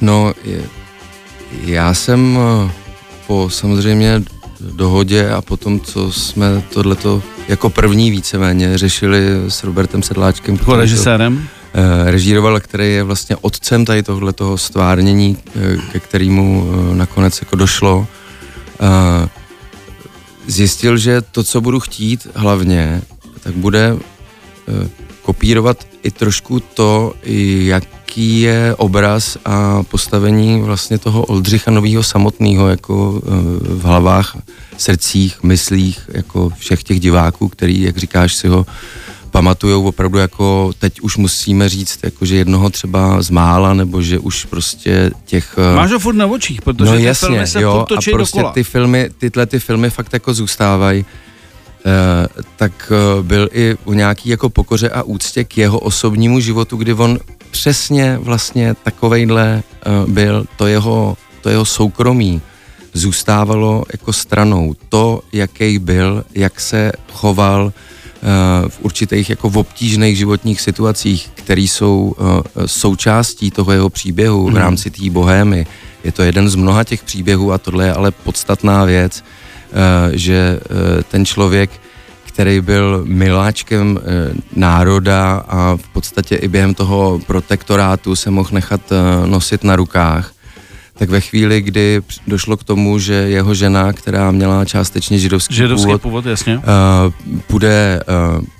No, 0.00 0.32
je, 0.44 0.62
já 1.64 1.94
jsem 1.94 2.38
eh, 2.38 2.70
po 3.26 3.50
samozřejmě 3.50 4.22
dohodě 4.60 5.30
a 5.30 5.42
potom, 5.42 5.80
co 5.80 6.12
jsme 6.12 6.62
tohleto 6.72 7.22
jako 7.48 7.70
první 7.70 8.10
víceméně 8.10 8.78
řešili 8.78 9.26
s 9.48 9.64
Robertem 9.64 10.02
Sedláčkem, 10.02 10.54
Jako 10.54 10.76
režisérem? 10.76 11.48
eh, 11.74 12.10
režíroval, 12.10 12.60
který 12.60 12.92
je 12.92 13.02
vlastně 13.02 13.36
otcem 13.36 13.84
tady 13.84 14.02
tohletoho 14.02 14.58
stvárnění, 14.58 15.36
eh, 15.56 15.76
ke 15.92 16.00
kterému 16.00 16.70
eh, 16.92 16.94
nakonec 16.96 17.40
jako 17.42 17.56
došlo. 17.56 18.06
Zjistil, 20.46 20.96
že 20.98 21.22
to, 21.22 21.44
co 21.44 21.60
budu 21.60 21.80
chtít 21.80 22.26
hlavně, 22.34 23.02
tak 23.42 23.54
bude 23.54 23.96
kopírovat 25.22 25.86
i 26.02 26.10
trošku 26.10 26.60
to, 26.60 27.12
jaký 28.10 28.40
je 28.40 28.74
obraz 28.74 29.36
a 29.44 29.82
postavení 29.82 30.60
vlastně 30.60 30.98
toho 30.98 31.24
Oldřicha 31.24 31.70
Novýho 31.70 32.02
samotného 32.02 32.68
jako 32.68 33.22
eh, 33.22 33.30
v 33.74 33.82
hlavách, 33.82 34.36
srdcích, 34.76 35.42
myslích, 35.42 36.00
jako 36.08 36.50
všech 36.58 36.82
těch 36.82 37.00
diváků, 37.00 37.48
který, 37.48 37.82
jak 37.82 37.96
říkáš, 37.96 38.34
si 38.34 38.48
ho 38.48 38.66
pamatujou 39.30 39.84
opravdu 39.84 40.18
jako, 40.18 40.72
teď 40.78 41.00
už 41.00 41.16
musíme 41.16 41.68
říct, 41.68 41.98
jako 42.02 42.24
že 42.26 42.36
jednoho 42.36 42.70
třeba 42.70 43.22
z 43.22 43.30
mála, 43.30 43.74
nebo 43.74 44.02
že 44.02 44.18
už 44.18 44.44
prostě 44.44 45.10
těch... 45.24 45.54
eh, 45.72 45.76
Máš 45.76 45.90
ho 45.90 45.98
furt 45.98 46.14
na 46.14 46.26
očích, 46.26 46.62
protože 46.62 46.90
no 46.90 46.96
ty 46.96 47.02
jasně, 47.02 47.28
filmy 47.28 47.46
se 47.46 47.62
jo, 47.62 47.72
a 47.72 47.84
prostě 48.12 48.40
dokola. 48.40 48.52
ty 48.52 48.64
filmy, 48.64 49.10
tyhle 49.18 49.46
ty 49.46 49.58
filmy 49.58 49.90
fakt 49.90 50.12
jako 50.12 50.34
zůstávají. 50.34 51.04
Uh, 51.84 52.42
tak 52.56 52.92
uh, 52.92 53.26
byl 53.26 53.48
i 53.52 53.76
u 53.84 53.92
nějaký 53.92 54.28
jako 54.28 54.48
pokoře 54.50 54.90
a 54.90 55.02
úctě 55.02 55.44
k 55.44 55.58
jeho 55.58 55.78
osobnímu 55.78 56.40
životu, 56.40 56.76
kdy 56.76 56.92
on 56.92 57.18
přesně 57.50 58.18
vlastně 58.18 58.74
takovejhle 58.82 59.62
uh, 60.04 60.10
byl, 60.10 60.44
to 60.56 60.66
jeho, 60.66 61.16
to 61.40 61.48
jeho 61.48 61.64
soukromí 61.64 62.40
zůstávalo 62.92 63.84
jako 63.92 64.12
stranou. 64.12 64.74
To, 64.88 65.20
jaký 65.32 65.78
byl, 65.78 66.24
jak 66.34 66.60
se 66.60 66.92
choval 67.12 67.64
uh, 67.64 67.70
v 68.68 68.78
určitých 68.80 69.30
jako 69.30 69.50
v 69.50 69.58
obtížných 69.58 70.16
životních 70.16 70.60
situacích, 70.60 71.30
které 71.34 71.60
jsou 71.60 72.14
uh, 72.18 72.26
součástí 72.66 73.50
toho 73.50 73.72
jeho 73.72 73.90
příběhu 73.90 74.50
v 74.50 74.56
rámci 74.56 74.90
té 74.90 75.10
bohémy. 75.10 75.66
Je 76.04 76.12
to 76.12 76.22
jeden 76.22 76.48
z 76.48 76.54
mnoha 76.54 76.84
těch 76.84 77.04
příběhů 77.04 77.52
a 77.52 77.58
tohle 77.58 77.86
je 77.86 77.94
ale 77.94 78.10
podstatná 78.10 78.84
věc, 78.84 79.24
eh, 79.24 80.18
že 80.18 80.60
eh, 80.60 81.02
ten 81.02 81.26
člověk, 81.26 81.70
který 82.40 82.60
byl 82.60 83.02
miláčkem 83.06 83.98
eh, 84.02 84.34
národa 84.56 85.44
a 85.48 85.76
v 85.76 85.88
podstatě 85.92 86.36
i 86.36 86.48
během 86.48 86.74
toho 86.74 87.20
protektorátu 87.26 88.16
se 88.16 88.30
mohl 88.30 88.48
nechat 88.52 88.80
eh, 88.92 89.26
nosit 89.26 89.64
na 89.64 89.76
rukách, 89.76 90.32
tak 90.94 91.10
ve 91.10 91.20
chvíli, 91.20 91.60
kdy 91.62 92.02
došlo 92.26 92.56
k 92.56 92.64
tomu, 92.64 92.98
že 92.98 93.14
jeho 93.14 93.54
žena, 93.54 93.92
která 93.92 94.30
měla 94.30 94.64
částečně 94.64 95.18
židovský, 95.18 95.54
Židovský 95.54 95.84
původ, 95.86 96.02
původ, 96.02 96.26
jasně. 96.26 96.56
uh, 96.56 96.62
půjde 97.46 98.00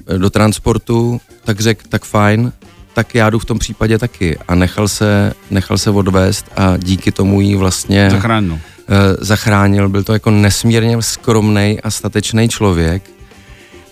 uh, 0.08 0.18
do 0.18 0.30
transportu, 0.30 1.20
tak 1.44 1.60
řekl, 1.60 1.82
tak 1.88 2.04
fajn, 2.04 2.52
tak 2.94 3.14
já 3.14 3.30
jdu 3.30 3.38
v 3.38 3.44
tom 3.44 3.58
případě 3.58 3.99
taky. 3.99 4.38
A 4.49 4.54
nechal 4.54 4.88
se, 4.88 5.32
nechal 5.50 5.78
se 5.78 5.90
odvést 5.90 6.46
a 6.56 6.76
díky 6.76 7.12
tomu 7.12 7.40
jí 7.40 7.54
vlastně 7.56 8.10
Zachránil. 8.10 8.52
uh, 8.52 8.58
zachránil. 9.20 9.88
Byl 9.88 10.02
to 10.04 10.12
jako 10.12 10.30
nesmírně 10.30 11.02
skromný 11.02 11.78
a 11.82 11.90
statečný 11.90 12.49
člověk. 12.49 13.02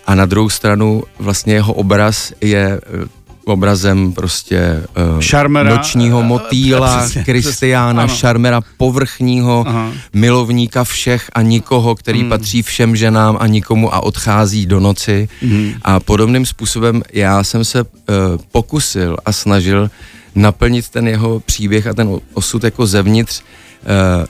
A 0.09 0.15
na 0.15 0.27
druhou 0.27 0.49
stranu 0.49 1.03
vlastně 1.19 1.55
jeho 1.55 1.73
obraz 1.73 2.33
je 2.41 2.81
uh, 3.03 3.09
obrazem 3.45 4.12
prostě 4.12 4.85
uh, 5.15 5.21
Šarmera, 5.21 5.71
nočního 5.77 6.21
eh, 6.21 6.25
motýla, 6.25 6.99
přesně, 6.99 7.25
Kristiána, 7.25 8.07
přesně, 8.07 8.21
šarmera 8.21 8.61
povrchního, 8.77 9.65
Aha. 9.69 9.93
milovníka 10.12 10.85
všech 10.85 11.31
a 11.33 11.43
nikoho, 11.43 11.95
který 11.95 12.21
Hmm. 12.21 12.29
patří 12.29 12.62
všem 12.62 12.97
ženám 12.97 13.37
a 13.41 13.47
nikomu 13.47 13.95
a 13.95 14.00
odchází 14.03 14.67
do 14.67 14.81
noci. 14.81 15.29
Mhm. 15.43 15.73
A 15.83 16.00
podobným 16.00 16.47
způsobem 16.47 17.03
já 17.12 17.45
jsem 17.45 17.65
se 17.65 17.83
uh, 17.83 17.88
pokusil 18.53 19.17
a 19.27 19.33
snažil 19.33 19.91
naplnit 20.35 20.88
ten 20.88 21.09
jeho 21.09 21.41
příběh 21.41 21.87
a 21.87 21.95
ten 21.95 22.09
osud 22.35 22.65
jako 22.65 22.87
zevnitř 22.87 23.43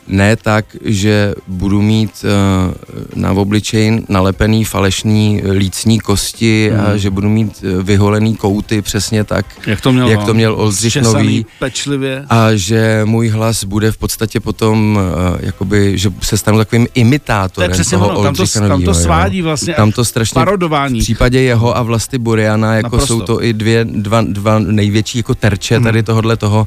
ne 0.09 0.37
tak, 0.37 0.76
že 0.85 1.35
budu 1.47 1.83
mít 1.83 2.25
uh, 2.25 2.75
na 3.23 3.33
obličeji 3.33 4.05
nalepený 4.09 4.64
falešný 4.64 5.43
lícní 5.52 6.00
kosti 6.00 6.73
a 6.73 6.97
že 6.97 7.11
budu 7.11 7.28
mít 7.28 7.64
uh, 7.76 7.83
vyholený 7.83 8.37
kouty 8.37 8.83
přesně 8.83 9.25
tak, 9.25 9.47
Jak 9.67 9.81
to 9.81 9.93
měl 9.93 10.09
jak 10.09 10.25
to 10.25 10.35
měl 10.35 10.55
Oldřich 10.55 10.97
Nový 10.97 11.47
pečlivě. 11.59 12.25
a 12.28 12.47
že 12.55 13.00
můj 13.05 13.28
hlas 13.28 13.64
bude 13.64 13.93
v 13.93 13.97
podstatě 13.97 14.40
potom, 14.40 14.99
jakoby, 15.40 15.99
že 15.99 16.11
se 16.23 16.38
stanu 16.38 16.59
takovým 16.59 16.87
imitátorem 16.95 17.71
To 17.71 17.75
přesně 17.75 17.99
toho 17.99 18.09
ono, 18.09 18.23
tam 18.23 18.35
to- 18.35 18.43
Oldřicha 18.43 18.61
tam 18.61 18.69
to 18.69 18.75
Novýho, 18.75 18.95
svádí 18.95 19.43
vlastně 19.43 19.75
Tam 19.75 19.93
to 19.93 20.05
strašně 20.05 20.35
parodování. 20.35 21.00
v 21.00 21.02
případě 21.02 21.40
jeho 21.40 21.76
a 21.76 21.83
Vlasty 21.83 22.19
Buriana, 22.19 22.75
jako 22.75 22.85
Naprosto. 22.87 23.07
jsou 23.07 23.21
to 23.21 23.43
i 23.45 23.52
dvě, 23.52 23.85
dva, 23.85 24.23
dva 24.23 24.59
největší 24.59 25.19
jako 25.19 25.35
terče 25.35 25.75
Hmm. 25.75 25.85
tady 25.85 26.02
tohohle 26.02 26.37
toho, 26.37 26.67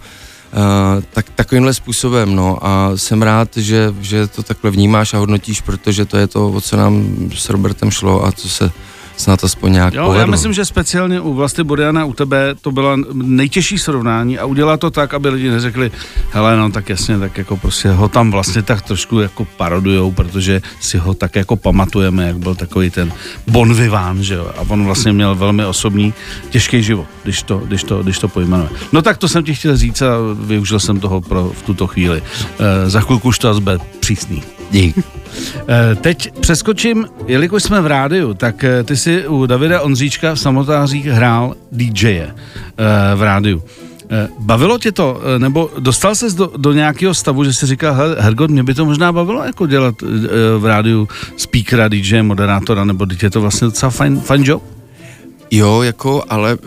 tak 1.14 1.30
takovýmhle 1.30 1.74
způsobem, 1.74 2.36
no. 2.36 2.58
A 2.62 2.92
jsem 2.96 3.22
rád, 3.22 3.58
že, 3.58 3.94
že 4.02 4.28
to 4.28 4.44
takhle 4.44 4.72
vnímáš 4.72 5.14
a 5.14 5.18
hodnotíš, 5.18 5.62
protože 5.62 6.06
to 6.06 6.18
je 6.18 6.28
to, 6.28 6.50
o 6.50 6.62
co 6.62 6.78
nám 6.78 7.06
s 7.36 7.50
Robertem 7.50 7.92
šlo 7.92 8.26
a 8.26 8.32
co 8.32 8.50
se 8.50 8.72
snad 9.22 9.44
aspoň 9.44 9.72
nějak 9.74 9.94
Jo, 9.94 10.04
povedlo. 10.04 10.20
já 10.20 10.26
myslím, 10.26 10.54
že 10.54 10.66
speciálně 10.66 11.22
u 11.22 11.34
Vlasty 11.34 11.64
Boriana, 11.64 12.06
u 12.06 12.14
tebe, 12.14 12.56
to 12.62 12.72
byla 12.72 12.98
nejtěžší 13.14 13.78
srovnání 13.78 14.38
a 14.40 14.46
udělá 14.46 14.78
to 14.78 14.92
tak, 14.92 15.14
aby 15.14 15.30
lidi 15.30 15.50
neřekli, 15.50 15.92
hele, 16.32 16.58
no 16.58 16.72
tak 16.72 16.90
jasně, 16.90 17.20
tak 17.20 17.38
jako 17.38 17.58
prostě 17.58 17.90
ho 17.90 18.10
tam 18.10 18.32
vlastně 18.32 18.62
tak 18.62 18.82
trošku 18.82 19.20
jako 19.20 19.46
parodujou, 19.58 20.12
protože 20.12 20.62
si 20.80 20.98
ho 20.98 21.14
tak 21.14 21.36
jako 21.36 21.56
pamatujeme, 21.56 22.28
jak 22.28 22.38
byl 22.38 22.56
takový 22.56 22.90
ten 22.90 23.14
bon 23.48 23.74
vivant, 23.74 24.22
že 24.22 24.34
jo, 24.34 24.52
a 24.58 24.62
on 24.68 24.86
vlastně 24.86 25.14
měl 25.14 25.36
velmi 25.36 25.66
osobní, 25.66 26.14
těžký 26.50 26.84
život, 26.84 27.06
když 27.24 27.44
to, 27.44 27.58
když 27.58 27.84
to, 27.84 28.04
když 28.04 28.20
to 28.20 28.28
pojmenuje. 28.28 28.70
No 28.92 29.02
tak 29.02 29.18
to 29.18 29.28
jsem 29.28 29.44
ti 29.44 29.56
chtěl 29.56 29.78
říct 29.78 30.02
a 30.02 30.18
využil 30.34 30.80
jsem 30.80 31.00
toho 31.00 31.22
pro 31.22 31.52
v 31.60 31.62
tuto 31.62 31.88
chvíli. 31.88 32.24
E, 32.60 32.90
za 32.90 33.02
chvilku 33.02 33.28
už 33.28 33.40
to 33.40 33.60
bude 33.62 33.78
přísný. 34.00 34.44
Dík. 34.72 35.00
Eh, 35.68 35.96
Teď 35.96 36.40
přeskočím, 36.40 37.06
jelikož 37.28 37.64
jsme 37.64 37.82
v 37.82 37.88
rádiu, 37.88 38.34
tak 38.34 38.64
eh, 38.64 38.84
ty 38.84 38.98
si 38.98 39.28
u 39.28 39.46
Davida 39.46 39.82
Ondříčka 39.82 40.36
v 40.36 40.40
samotářích 40.40 41.06
hrál 41.06 41.56
DJe 41.72 42.28
eh, 42.28 43.16
v 43.16 43.22
rádiu. 43.22 43.64
Bavilo 44.40 44.78
tě 44.78 44.92
to, 44.92 45.22
nebo 45.38 45.70
dostal 45.80 46.16
ses 46.16 46.34
do, 46.34 46.52
do 46.58 46.74
nějakého 46.74 47.14
stavu, 47.14 47.44
že 47.44 47.54
si 47.54 47.66
říkal, 47.66 47.94
"Hele, 47.94 48.16
Hergot, 48.20 48.50
mě 48.52 48.64
by 48.64 48.74
to 48.74 48.86
možná 48.86 49.12
bavilo 49.12 49.44
jako 49.44 49.68
dělat 49.68 49.96
v 50.58 50.66
rádiu 50.66 51.08
speakera, 51.38 51.88
DJ, 51.88 52.22
moderátora, 52.22 52.84
nebo 52.86 53.06
teď 53.06 53.24
je 53.24 53.30
to 53.30 53.42
vlastně 53.42 53.66
docela 53.66 53.90
fajn, 53.90 54.20
fajn 54.22 54.44
job? 54.46 54.64
Jo, 55.52 55.82
jako, 55.82 56.24
ale 56.30 56.58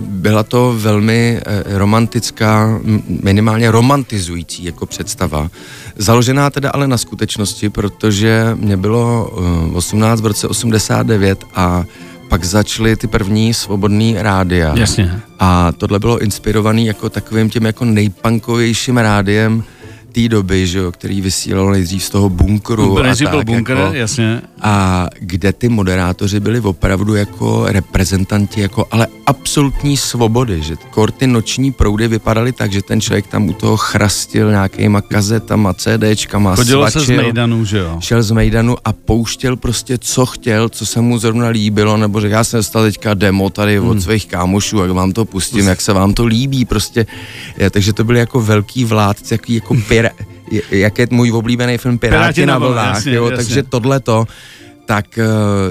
byla 0.00 0.42
to 0.42 0.74
velmi 0.78 1.40
eh, 1.46 1.78
romantická, 1.78 2.80
minimálně 3.22 3.70
romantizující 3.70 4.64
jako 4.64 4.86
představa. 4.86 5.50
Založená 5.96 6.50
teda 6.50 6.70
ale 6.70 6.88
na 6.88 6.98
skutečnosti, 6.98 7.70
protože 7.70 8.56
mě 8.60 8.76
bylo 8.76 9.32
eh, 9.70 9.76
18 9.76 10.20
v 10.20 10.26
roce 10.26 10.48
89 10.48 11.44
a 11.54 11.84
pak 12.28 12.44
začaly 12.44 12.96
ty 12.96 13.06
první 13.06 13.54
svobodný 13.54 14.16
rádia. 14.18 14.74
Jasně. 14.76 15.20
A 15.38 15.72
tohle 15.72 15.98
bylo 15.98 16.18
inspirovaný 16.18 16.86
jako 16.86 17.08
takovým 17.08 17.50
tím 17.50 17.64
jako 17.64 17.84
nejpunkovějším 17.84 18.96
rádiem 18.96 19.64
té 20.12 20.28
doby, 20.28 20.66
že 20.66 20.78
jo, 20.78 20.92
který 20.92 21.20
vysílal 21.20 21.70
nejdřív 21.70 22.04
z 22.04 22.10
toho 22.10 22.28
bunkru. 22.28 22.98
a 22.98 23.02
Nejdřív 23.02 23.28
byl 23.30 23.38
tak, 23.38 23.46
bunker, 23.46 23.76
jako, 23.76 23.94
jasně. 23.94 24.42
a 24.62 25.06
kde 25.20 25.52
ty 25.52 25.68
moderátoři 25.68 26.40
byli 26.40 26.60
opravdu 26.60 27.14
jako 27.14 27.64
reprezentanti, 27.66 28.60
jako 28.60 28.86
ale 28.90 29.06
absolutní 29.26 29.96
svobody, 29.96 30.62
že 30.62 30.76
kor 30.90 31.10
ty 31.10 31.26
noční 31.26 31.72
proudy 31.72 32.08
vypadaly 32.08 32.52
tak, 32.52 32.72
že 32.72 32.82
ten 32.82 33.00
člověk 33.00 33.26
tam 33.26 33.48
u 33.48 33.52
toho 33.52 33.76
chrastil 33.76 34.50
nějakýma 34.50 35.00
kazetama, 35.00 35.74
CDčkama, 35.74 36.56
Chodilo 36.56 36.84
se 36.90 36.90
z 36.90 36.92
svačil, 37.04 37.22
Mejdanu, 37.22 37.64
že 37.64 37.78
jo? 37.78 37.96
šel 38.00 38.22
z 38.22 38.30
Mejdanu 38.30 38.76
a 38.84 38.92
pouštěl 38.92 39.56
prostě 39.56 39.98
co 39.98 40.26
chtěl, 40.26 40.68
co 40.68 40.86
se 40.86 41.00
mu 41.00 41.18
zrovna 41.18 41.48
líbilo, 41.48 41.96
nebo 41.96 42.20
řekl, 42.20 42.32
já 42.32 42.44
jsem 42.44 42.58
dostal 42.58 42.82
teďka 42.82 43.14
demo 43.14 43.50
tady 43.50 43.80
od 43.80 43.92
Hmm. 43.92 44.00
svých 44.00 44.26
kámošů, 44.26 44.78
jak 44.78 44.90
vám 44.90 45.12
to 45.12 45.24
pustím, 45.24 45.66
jak 45.66 45.80
se 45.80 45.92
vám 45.92 46.14
to 46.14 46.24
líbí, 46.26 46.64
prostě, 46.64 47.06
je, 47.58 47.70
takže 47.70 47.92
to 47.92 48.04
byly 48.04 48.18
jako 48.18 48.40
velký 48.40 48.84
vládci, 48.84 49.34
jaký 49.34 49.54
jako 49.54 49.74
pira, 50.02 50.10
jak 50.70 50.98
je 50.98 51.06
můj 51.10 51.32
oblíbený 51.32 51.78
film 51.78 51.98
Piráti, 51.98 52.18
Piráti 52.18 52.46
na 52.46 52.58
vlnách, 52.58 52.94
jasně, 52.94 53.14
jo, 53.14 53.24
jasně. 53.24 53.36
takže 53.36 53.62
tohleto, 53.62 54.24
tak 54.86 55.18
eh, 55.18 55.24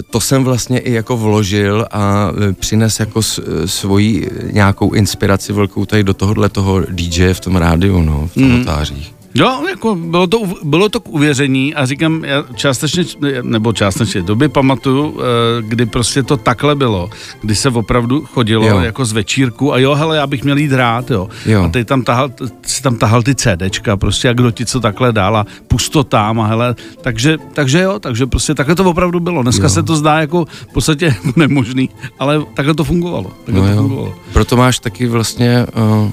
to 0.10 0.20
jsem 0.20 0.44
vlastně 0.44 0.80
i 0.80 0.94
jako 0.94 1.18
vložil 1.18 1.86
a 1.92 2.32
eh, 2.50 2.54
přines 2.54 3.00
jako 3.00 3.20
eh, 3.20 3.68
svoji 3.68 4.30
nějakou 4.52 4.92
inspiraci 4.92 5.54
velkou 5.54 5.86
tady 5.86 6.04
do 6.04 6.14
tohohle 6.14 6.50
toho 6.50 6.80
DJ 6.90 7.34
v 7.34 7.40
tom 7.40 7.56
rádiu, 7.56 8.02
no, 8.02 8.28
v 8.28 8.34
tom 8.34 8.60
notářích. 8.60 9.21
Jo, 9.36 9.64
jako 9.70 9.96
bylo 9.96 10.28
to, 10.28 10.42
bylo 10.64 10.90
to 10.90 11.00
k 11.00 11.10
uvěření 11.10 11.76
a 11.76 11.86
říkám, 11.86 12.26
já 12.26 12.44
částečně, 12.56 13.04
nebo 13.42 13.74
částečně 13.74 14.22
doby 14.22 14.50
pamatuju, 14.50 15.20
eh, 15.20 15.24
kdy 15.62 15.86
prostě 15.86 16.24
to 16.24 16.38
takhle 16.38 16.76
bylo, 16.76 17.10
kdy 17.42 17.56
se 17.56 17.70
opravdu 17.70 18.26
chodilo 18.26 18.68
Jo. 18.68 18.80
jako 18.80 19.06
z 19.06 19.12
večírku 19.12 19.74
a 19.74 19.78
jo, 19.78 19.96
hele, 19.96 20.18
já 20.18 20.28
bych 20.28 20.44
měl 20.44 20.58
jít 20.58 20.72
hrát, 20.72 21.12
jo. 21.12 21.30
Jo. 21.46 21.64
A 21.64 21.70
ty 21.70 21.86
tam 21.86 22.04
tahal, 22.04 22.30
si 22.66 22.82
tam 22.84 22.98
tahal 22.98 23.24
ty 23.24 23.36
CDčka 23.36 23.98
prostě 23.98 24.30
a 24.30 24.34
kdo 24.34 24.52
ti 24.52 24.66
co 24.66 24.80
takhle 24.80 25.14
dál 25.14 25.38
a 25.38 25.46
pusto 25.68 26.04
tam 26.04 26.40
a 26.40 26.48
hele, 26.48 26.76
takže, 27.02 27.38
takže 27.54 27.82
jo, 27.82 28.00
takže 28.00 28.26
prostě 28.26 28.56
takhle 28.56 28.76
to 28.76 28.84
opravdu 28.90 29.20
bylo. 29.20 29.44
Dneska 29.44 29.64
Jo. 29.64 29.70
se 29.70 29.84
to 29.84 29.96
zdá 29.96 30.20
jako 30.20 30.46
v 30.46 30.74
podstatě 30.74 31.16
nemožný, 31.36 31.90
ale 32.20 32.42
takhle 32.54 32.74
to 32.74 32.84
fungovalo. 32.84 33.32
Takhle 33.46 33.62
No 33.64 33.68
to 33.68 33.74
jo. 33.76 33.82
fungovalo. 33.82 34.16
Proto 34.34 34.58
máš 34.58 34.80
taky 34.80 35.08
vlastně 35.08 35.66
uh, 36.04 36.10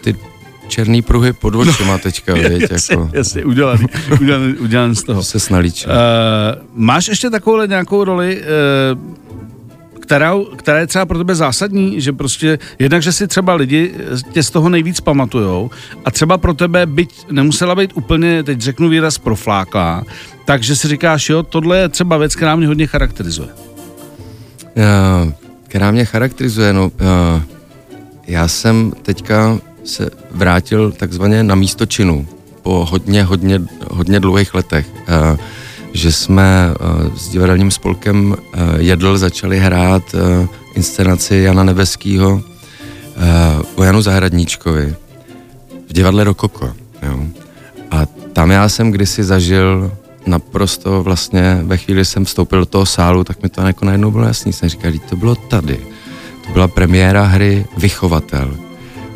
ty 0.00 0.16
černý 0.68 1.02
pruhy 1.02 1.32
pod 1.32 1.54
očima 1.54 1.98
teďka, 1.98 2.34
no, 2.34 2.40
věď, 2.40 2.70
jasně, 2.70 2.92
jako 2.92 3.10
jasně, 3.12 3.44
udělaný, 3.44 3.86
udělaný, 4.20 4.54
udělaný 4.54 4.96
z 4.96 5.02
toho. 5.02 5.22
se 5.28 5.40
snalíčil. 5.40 5.90
Uh, 5.90 5.96
máš 6.74 7.08
ještě 7.08 7.30
takovouhle 7.30 7.68
nějakou 7.68 8.04
roli, 8.04 8.42
uh, 8.42 9.18
která, 10.00 10.34
která 10.56 10.78
je 10.78 10.86
třeba 10.86 11.06
pro 11.06 11.18
tebe 11.18 11.34
zásadní, 11.34 12.00
že 12.00 12.12
prostě 12.12 12.58
jednak, 12.78 13.02
že 13.02 13.12
si 13.12 13.28
třeba 13.28 13.54
lidi 13.54 13.94
tě 14.32 14.42
z 14.42 14.50
toho 14.50 14.68
nejvíc 14.68 15.00
pamatujou 15.00 15.70
a 16.04 16.10
třeba 16.10 16.38
pro 16.38 16.54
tebe 16.54 16.86
byť 16.86 17.30
nemusela 17.30 17.74
být 17.74 17.90
úplně, 17.94 18.42
teď 18.42 18.60
řeknu 18.60 18.88
výraz 18.88 19.18
profláklá, 19.18 20.04
takže 20.44 20.76
si 20.76 20.88
říkáš, 20.88 21.28
jo, 21.28 21.42
tohle 21.42 21.78
je 21.78 21.88
třeba 21.88 22.16
věc, 22.16 22.36
která 22.36 22.56
mě 22.56 22.66
hodně 22.66 22.86
charakterizuje. 22.86 23.48
Uh, 23.48 25.32
která 25.68 25.90
mě 25.90 26.04
charakterizuje, 26.04 26.72
no, 26.72 26.84
uh, 26.84 27.42
já 28.26 28.48
jsem 28.48 28.92
teďka 29.02 29.58
se 29.88 30.10
vrátil 30.30 30.92
takzvaně 30.92 31.42
na 31.42 31.54
místo 31.54 31.86
činu 31.86 32.26
po 32.62 32.86
hodně, 32.90 33.24
hodně, 33.24 33.60
hodně 33.90 34.20
dlouhých 34.20 34.54
letech. 34.54 34.86
Uh, 34.92 35.38
že 35.92 36.12
jsme 36.12 36.74
uh, 36.80 37.16
s 37.16 37.28
divadelním 37.28 37.70
spolkem 37.70 38.30
uh, 38.30 38.36
Jedl 38.76 39.18
začali 39.18 39.58
hrát 39.58 40.02
inscenaci 40.74 41.34
Jana 41.36 41.64
Nebeskýho 41.64 42.42
o 43.74 43.82
Janu 43.82 44.02
Zahradníčkovi 44.02 44.94
v 45.88 45.92
divadle 45.92 46.24
Rokoko. 46.24 46.72
Jo. 47.02 47.18
A 47.90 48.06
tam 48.32 48.50
já 48.50 48.68
jsem 48.68 48.90
kdysi 48.90 49.24
zažil 49.24 49.92
naprosto 50.26 51.02
vlastně, 51.02 51.60
ve 51.62 51.76
chvíli 51.76 52.04
jsem 52.04 52.24
vstoupil 52.24 52.58
do 52.58 52.66
toho 52.66 52.86
sálu, 52.86 53.24
tak 53.24 53.42
mi 53.42 53.48
to 53.48 53.60
jako 53.60 53.84
najednou 53.84 54.10
bylo 54.10 54.24
jasný. 54.24 54.52
Jsem 54.52 54.68
říkal, 54.68 54.90
"Vždyť 54.90 55.02
to 55.02 55.16
bylo 55.16 55.34
tady. 55.34 55.78
To 56.46 56.52
byla 56.52 56.68
premiéra 56.68 57.24
hry 57.24 57.66
Vychovatel, 57.76 58.56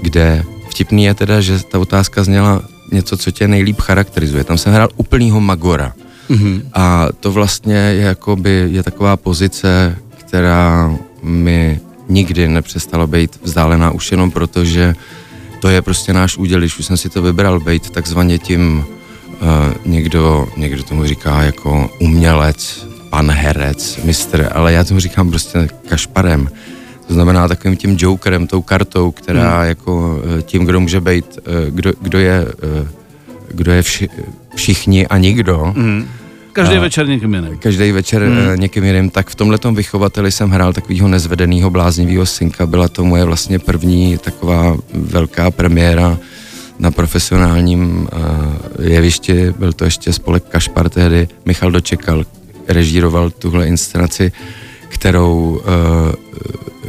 kde 0.01 0.45
vtipný 0.73 1.05
je 1.05 1.15
teda, 1.15 1.41
že 1.41 1.65
ta 1.65 1.79
otázka 1.79 2.25
zněla 2.25 2.63
něco, 2.93 3.17
co 3.17 3.31
tě 3.31 3.49
nejlíp 3.49 3.81
charakterizuje. 3.81 4.45
Tam 4.45 4.59
jsem 4.59 4.73
hrál 4.73 4.89
úplnýho 4.97 5.41
magora. 5.41 5.93
Mm-hmm. 6.31 6.63
A 6.73 7.09
to 7.21 7.33
vlastně 7.33 7.75
je, 7.75 8.03
jakoby, 8.03 8.69
je 8.73 8.83
taková 8.83 9.17
pozice, 9.17 9.97
která 10.21 10.97
mi 11.23 11.81
nikdy 12.09 12.49
nepřestala 12.49 13.07
být 13.07 13.39
vzdálená 13.43 13.91
už 13.91 14.11
jenom 14.11 14.31
proto, 14.31 14.65
že 14.65 14.95
to 15.61 15.69
je 15.69 15.83
prostě 15.83 16.13
náš 16.13 16.37
úděl, 16.37 16.59
když 16.59 16.79
už 16.79 16.87
jsem 16.87 16.97
si 16.97 17.09
to 17.09 17.23
vybral, 17.23 17.61
být 17.61 17.91
takzvaně 17.91 18.39
tím, 18.39 18.85
uh, 18.85 19.47
někdo, 19.87 20.49
někdo 20.57 20.83
tomu 20.83 21.05
říká 21.05 21.43
jako 21.43 21.91
umělec, 22.01 22.87
pan 23.11 23.31
herec, 23.31 24.01
mistr, 24.05 24.49
ale 24.55 24.73
já 24.73 24.85
tomu 24.85 25.01
říkám 25.01 25.31
prostě 25.31 25.69
kašparem. 25.89 26.49
To 27.07 27.15
znamená 27.15 27.49
takovým 27.49 27.77
tím 27.77 27.97
jokerem, 27.99 28.47
tou 28.47 28.63
kartou, 28.63 29.11
která 29.11 29.59
hmm. 29.59 29.69
jako 29.69 30.21
eh, 30.39 30.43
tím, 30.43 30.65
kdo 30.65 30.81
může 30.81 31.01
být, 31.01 31.39
eh, 31.39 31.71
kdo, 31.71 31.93
kdo 32.01 32.19
je, 32.19 32.47
eh, 32.83 32.89
kdo 33.55 33.73
je 33.73 33.83
vši, 33.83 34.09
všichni 34.55 35.07
a 35.07 35.19
nikdo, 35.19 35.73
Mm. 35.77 36.05
Každý 36.53 36.77
A- 36.77 36.81
večer 36.81 37.09
někým 37.09 37.35
jiným. 37.35 37.59
každý 37.59 37.93
večer 37.93 38.23
Hmm. 38.23 38.37
hmm. 38.37 38.61
někým 38.61 38.85
jiným, 38.85 39.11
tak 39.11 39.31
v 39.31 39.35
tomhletom 39.35 39.75
vychovateli 39.75 40.33
jsem 40.33 40.51
hrál 40.51 40.73
takového 40.73 41.09
nezvedeného 41.09 41.71
bláznivého 41.71 42.27
synka. 42.27 42.67
Byla 42.67 42.89
to 42.89 43.05
moje 43.05 43.25
vlastně 43.25 43.59
první 43.59 44.19
taková 44.19 44.77
velká 44.95 45.51
premiéra 45.51 46.19
na 46.79 46.91
profesionálním 46.91 48.09
uh, 48.13 48.87
jevišti. 48.87 49.55
Byl 49.59 49.73
to 49.73 49.85
ještě 49.85 50.13
spolek 50.13 50.45
Kašpar 50.49 50.89
tehdy. 50.89 51.29
Michal 51.45 51.71
Dočekal 51.71 52.25
režíroval 52.69 53.31
tuhle 53.31 53.67
inscenaci, 53.69 54.33
kterou, 54.89 55.61
uh, 55.65 56.13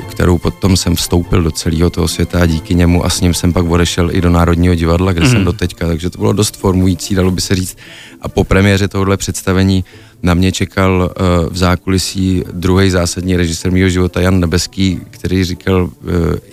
kterou 0.10 0.38
potom 0.38 0.78
jsem 0.78 0.96
vstoupil 0.96 1.44
do 1.44 1.52
celého 1.52 1.90
toho 1.90 2.08
světa 2.08 2.40
a 2.42 2.46
díky 2.46 2.76
němu 2.76 3.06
a 3.06 3.10
s 3.10 3.22
ním 3.22 3.34
jsem 3.34 3.54
pak 3.54 3.66
odešel 3.66 4.10
i 4.16 4.22
do 4.22 4.30
Národního 4.30 4.76
divadla, 4.76 5.12
kde 5.12 5.22
Mhm. 5.22 5.30
mm. 5.30 5.36
jsem 5.36 5.46
doteďka, 5.46 5.88
takže 5.88 6.10
to 6.10 6.18
bylo 6.18 6.34
dost 6.34 6.58
formující, 6.58 7.16
dalo 7.16 7.32
by 7.32 7.42
se 7.42 7.56
říct. 7.56 7.78
A 8.22 8.28
po 8.30 8.44
premiéře 8.44 8.88
tohohle 8.88 9.18
představení 9.18 9.86
na 10.24 10.34
mě 10.34 10.52
čekal 10.52 11.12
uh, 11.20 11.54
v 11.54 11.58
zákulisí 11.58 12.44
druhý 12.52 12.90
zásadní 12.90 13.36
režisér 13.36 13.72
mého 13.72 13.90
života, 13.90 14.22
Jan 14.22 14.40
Nebeský, 14.40 15.00
který 15.10 15.44
říkal, 15.44 15.84
uh, 15.84 15.90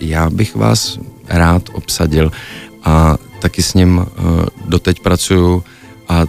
já 0.01 0.29
bych 0.29 0.55
vás 0.55 0.99
rád 1.27 1.69
obsadil 1.73 2.31
a 2.83 3.17
taky 3.41 3.63
s 3.63 3.73
ním 3.73 3.97
uh, 3.97 4.05
doteď 4.67 4.99
pracuju 4.99 5.63
a 6.09 6.25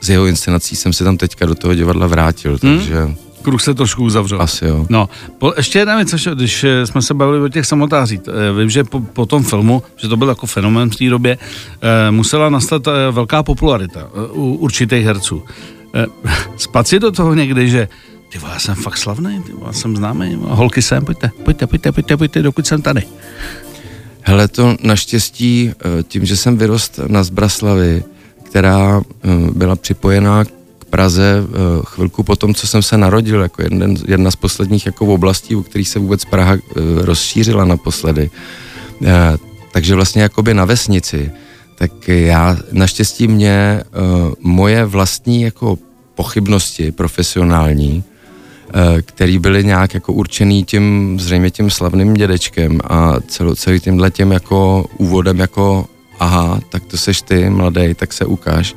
z 0.00 0.10
jeho 0.10 0.26
inscenací 0.26 0.76
jsem 0.76 0.92
se 0.92 1.04
tam 1.04 1.16
teďka 1.16 1.46
do 1.46 1.54
toho 1.54 1.74
divadla 1.74 2.06
vrátil, 2.06 2.58
takže 2.58 3.14
Kruh 3.42 3.62
se 3.62 3.74
trošku 3.74 4.04
uzavřel. 4.04 4.42
asi 4.42 4.64
jo. 4.64 4.86
No, 4.88 5.08
po, 5.38 5.52
ještě 5.56 5.78
jedna 5.78 5.96
věc, 5.96 6.14
když 6.34 6.64
eh, 6.64 6.86
jsme 6.86 7.02
se 7.02 7.14
bavili 7.14 7.40
o 7.40 7.48
těch 7.48 7.66
samotářích, 7.66 8.20
eh, 8.28 8.58
vím, 8.58 8.70
že 8.70 8.84
po, 8.84 9.00
po 9.00 9.26
tom 9.26 9.42
filmu, 9.42 9.82
že 9.96 10.08
to 10.08 10.16
byl 10.16 10.28
jako 10.28 10.46
fenomén 10.46 10.90
v 10.90 10.96
té 10.96 11.08
době, 11.08 11.38
eh, 11.82 12.10
musela 12.10 12.50
nastat 12.50 12.88
velká 13.10 13.42
popularita 13.42 14.08
u 14.32 14.54
určitých 14.54 15.04
herců. 15.04 15.42
Spad 16.56 16.88
si 16.88 16.98
do 16.98 17.12
toho 17.12 17.34
někdy, 17.34 17.70
že 17.70 17.88
Ty 18.32 18.38
já 18.42 18.58
jsem 18.58 18.74
fakt 18.74 18.96
slavný, 18.96 19.42
ty 19.42 19.52
já 19.66 19.72
jsem 19.72 19.96
známý. 19.96 20.38
Holky 20.40 20.82
sem, 20.82 21.04
pojďte, 21.04 21.30
pojďte, 21.44 21.66
pojďte, 21.66 21.92
pojďte, 21.92 22.16
pojďte, 22.16 22.42
dokud 22.42 22.66
jsem 22.66 22.82
tady. 22.82 23.02
Hele, 24.22 24.48
to 24.48 24.76
naštěstí 24.82 25.72
tím, 26.02 26.24
že 26.24 26.36
jsem 26.36 26.56
vyrost 26.56 27.00
na 27.06 27.22
Zbraslavi, 27.22 28.04
která 28.42 29.02
byla 29.52 29.76
připojená 29.76 30.44
k 30.44 30.61
Praze 30.92 31.42
eh, 31.42 31.82
chvilku 31.84 32.22
po 32.22 32.36
tom, 32.36 32.54
co 32.54 32.66
jsem 32.66 32.82
se 32.82 32.98
narodil, 32.98 33.42
jako 33.42 33.62
jeden, 33.62 33.96
jedna 34.08 34.30
z 34.30 34.36
posledních 34.36 34.86
jako 34.86 35.06
oblastí, 35.06 35.54
u 35.54 35.62
kterých 35.62 35.88
se 35.88 35.98
vůbec 35.98 36.24
Praha 36.24 36.56
rozšířila 37.00 37.64
naposledy. 37.64 38.30
Takže 39.72 39.94
vlastně 39.94 40.22
jakoby 40.22 40.54
na 40.54 40.64
vesnici. 40.64 41.30
Tak 41.74 42.08
já, 42.08 42.56
naštěstí 42.72 43.28
mě 43.28 43.82
moje 44.40 44.84
vlastní 44.84 45.42
jako 45.42 45.78
pochybnosti 46.14 46.92
profesionální, 46.92 48.04
který 49.02 49.38
byly 49.38 49.64
nějak 49.64 49.94
jako 49.94 50.12
určený 50.12 50.64
tím, 50.64 51.16
zřejmě 51.20 51.50
tím 51.50 51.70
slavným 51.70 52.14
dědečkem 52.14 52.80
a 52.84 53.14
celou, 53.26 53.54
celý 53.54 53.80
tímhle 53.80 54.10
tím 54.10 54.32
jako 54.32 54.86
úvodem 54.98 55.38
jako 55.38 55.86
aha, 56.18 56.60
tak 56.68 56.84
to 56.84 56.96
seš 56.96 57.22
ty, 57.22 57.50
mladý, 57.50 57.94
tak 57.94 58.12
se 58.12 58.24
ukáž. 58.24 58.74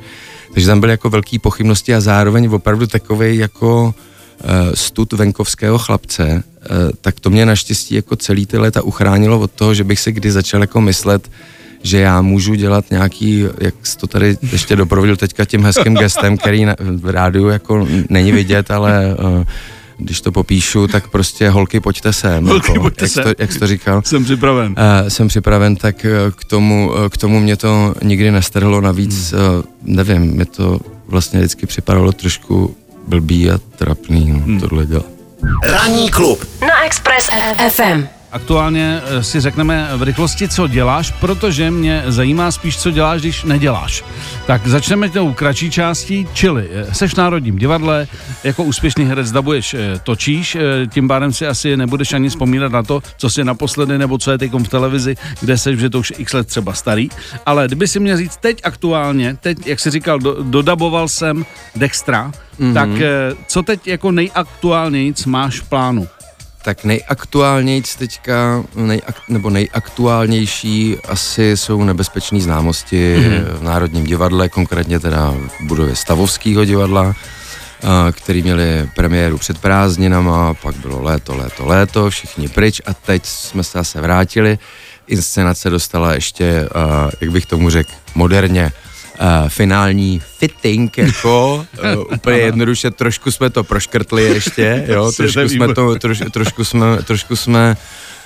Takže 0.56 0.66
tam 0.66 0.80
byly 0.80 0.92
jako 0.92 1.10
velké 1.10 1.38
pochybnosti 1.38 1.94
a 1.94 2.00
zároveň 2.00 2.48
opravdu 2.48 2.86
takový 2.86 3.36
jako 3.36 3.84
uh, 3.84 4.50
stud 4.74 5.12
venkovského 5.12 5.78
chlapce, 5.78 6.24
uh, 6.32 6.76
tak 7.00 7.20
to 7.20 7.30
mě 7.30 7.46
naštěstí 7.46 7.94
jako 7.94 8.16
celý 8.16 8.46
ty 8.46 8.58
léta 8.58 8.82
uchránilo 8.82 9.40
od 9.40 9.50
toho, 9.50 9.74
že 9.74 9.84
bych 9.84 10.00
si 10.00 10.12
kdy 10.12 10.32
začal 10.32 10.60
jako 10.60 10.80
myslet, 10.80 11.30
že 11.82 11.98
já 11.98 12.22
můžu 12.22 12.54
dělat 12.54 12.90
nějaký, 12.90 13.44
jak 13.60 13.74
jsi 13.86 13.98
to 13.98 14.06
tady 14.06 14.36
ještě 14.52 14.76
doprovodil 14.76 15.16
teďka 15.16 15.44
tím 15.44 15.64
hezkým 15.64 15.94
gestem, 15.94 16.38
který 16.38 16.64
na, 16.64 16.76
v 16.78 17.10
rádiu 17.10 17.48
jako 17.48 17.88
není 18.08 18.32
vidět, 18.32 18.70
ale 18.70 19.16
uh, 19.18 19.44
když 19.98 20.20
to 20.20 20.32
popíšu, 20.32 20.86
tak 20.86 21.08
prostě 21.08 21.50
holky, 21.50 21.80
pojďte 21.80 22.12
sem. 22.12 22.46
Holky, 22.46 22.72
jako, 22.72 22.82
pojďte 22.82 23.04
jak, 23.04 23.12
sem. 23.12 23.24
To, 23.24 23.30
jak 23.38 23.52
jsi 23.52 23.58
to 23.58 23.66
říkal. 23.66 24.02
Jsem 24.04 24.24
připraven. 24.24 24.74
Uh, 25.02 25.08
jsem 25.08 25.28
připraven, 25.28 25.76
tak 25.76 25.96
uh, 26.04 26.32
k 26.32 26.44
tomu, 26.44 26.90
uh, 26.90 27.08
k 27.08 27.16
tomu 27.16 27.40
mě 27.40 27.56
to 27.56 27.94
nikdy 28.02 28.30
nestrhlo, 28.30 28.80
navíc, 28.80 29.32
uh, 29.32 29.38
nevím, 29.82 30.22
mě 30.22 30.44
to 30.44 30.80
vlastně 31.08 31.38
vždycky 31.38 31.66
připadalo 31.66 32.12
trošku 32.12 32.76
blbý 33.08 33.50
a 33.50 33.58
trapný, 33.76 34.32
no, 34.32 34.38
hmm. 34.38 34.60
tohle 34.60 34.86
dělat. 34.86 35.06
Ranní 35.62 36.10
klub 36.10 36.44
na 36.60 36.84
Express 36.84 37.30
FM. 37.68 38.06
Aktuálně 38.36 39.02
eh, 39.04 39.22
si 39.22 39.40
řekneme 39.40 39.88
v 39.96 40.02
rychlosti, 40.02 40.48
co 40.48 40.66
děláš, 40.66 41.10
protože 41.10 41.70
mě 41.70 42.02
zajímá 42.06 42.50
spíš, 42.50 42.78
co 42.78 42.90
děláš, 42.90 43.20
když 43.20 43.44
neděláš. 43.44 44.04
Tak 44.46 44.66
začneme 44.66 45.08
tou 45.08 45.32
kratší 45.32 45.70
částí, 45.70 46.28
čili 46.32 46.68
eh, 46.70 46.94
seš 46.94 47.14
v 47.14 47.16
Národním 47.16 47.56
divadle, 47.56 48.06
jako 48.44 48.64
úspěšný 48.64 49.04
herec 49.04 49.32
dabuješ, 49.32 49.74
eh, 49.74 50.00
točíš, 50.02 50.56
tím 50.90 51.08
pádem 51.08 51.32
si 51.32 51.46
asi 51.46 51.76
nebudeš 51.76 52.12
ani 52.12 52.28
vzpomínat 52.28 52.72
na 52.72 52.82
to, 52.82 53.02
co 53.16 53.30
si 53.30 53.44
naposledy 53.44 53.98
nebo 53.98 54.18
co 54.18 54.30
je 54.30 54.38
teď 54.38 54.52
v 54.52 54.68
televizi, 54.68 55.16
kde 55.40 55.58
seš, 55.58 55.78
že 55.78 55.90
to 55.90 55.98
už 55.98 56.12
x 56.18 56.32
let 56.32 56.46
třeba 56.46 56.72
starý. 56.72 57.08
Ale 57.46 57.66
kdyby 57.66 57.88
si 57.88 58.00
měl 58.00 58.16
říct 58.16 58.36
teď 58.36 58.60
aktuálně, 58.64 59.36
teď, 59.40 59.66
jak 59.66 59.80
jsi 59.80 59.90
říkal, 59.90 60.18
do, 60.18 60.42
dodaboval 60.42 61.08
jsem 61.08 61.46
Dextra, 61.76 62.32
mm-hmm. 62.60 62.74
tak 62.74 62.88
co 63.46 63.62
teď 63.62 63.86
jako 63.86 64.12
nejaktuálnějíc 64.12 65.26
máš 65.26 65.60
v 65.60 65.68
plánu? 65.68 66.08
Tak 66.66 66.82
nejaktuálněji 66.84 67.82
teďka, 67.98 68.64
nejak, 68.74 69.22
nebo 69.28 69.50
nejaktuálnější 69.50 70.96
asi 71.08 71.56
jsou 71.56 71.84
nebezpečné 71.84 72.40
známosti 72.40 73.16
mm-hmm. 73.16 73.58
v 73.58 73.62
Národním 73.62 74.04
divadle, 74.04 74.48
konkrétně 74.48 75.00
teda 75.00 75.30
v 75.30 75.60
budově 75.60 75.96
Stavovského 75.96 76.64
divadla, 76.64 77.14
který 78.12 78.42
měli 78.42 78.90
premiéru 78.96 79.38
před 79.38 79.58
prázdninama, 79.58 80.54
pak 80.54 80.74
bylo 80.74 81.02
léto, 81.02 81.36
léto, 81.36 81.66
léto, 81.66 82.10
všichni 82.10 82.48
pryč 82.48 82.80
a 82.86 82.94
teď 82.94 83.26
jsme 83.26 83.64
se 83.64 83.78
zase 83.78 84.00
vrátili. 84.00 84.58
Inscenace 85.06 85.70
dostala 85.70 86.14
ještě, 86.14 86.68
jak 87.20 87.30
bych 87.30 87.46
tomu 87.46 87.70
řekl, 87.70 87.90
moderně, 88.14 88.72
uh, 89.20 89.48
finální 89.48 90.22
fitting, 90.38 90.98
jako 90.98 91.66
uh, 91.96 92.14
úplně 92.14 92.38
jednoduše, 92.38 92.90
trošku 92.90 93.30
jsme 93.30 93.50
to 93.50 93.64
proškrtli 93.64 94.22
ještě, 94.22 94.84
jo, 94.88 95.12
trošku 95.12 95.48
jsme 95.48 95.74
to, 95.74 95.94
troš, 95.94 96.22
trošku 96.30 96.64
jsme, 96.64 97.02
trošku 97.02 97.36
jsme 97.36 97.76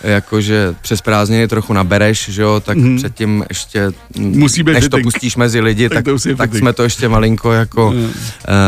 jakože 0.03 0.75
přes 0.81 1.01
prázdniny 1.01 1.49
trochu 1.49 1.73
nabereš, 1.73 2.29
že 2.29 2.43
jo, 2.43 2.61
tak 2.61 2.77
mm. 2.77 2.97
předtím 2.97 3.45
ještě, 3.49 3.91
Musí 4.19 4.63
být 4.63 4.73
než 4.73 4.85
fitting. 4.85 5.03
to 5.03 5.07
pustíš 5.07 5.37
mezi 5.37 5.61
lidi, 5.61 5.89
tak, 5.89 6.05
tak, 6.05 6.15
tak, 6.23 6.37
tak 6.37 6.55
jsme 6.55 6.73
to 6.73 6.83
ještě 6.83 7.09
malinko 7.09 7.53
jako 7.53 7.91
mm. 7.91 8.05
uh, 8.05 8.11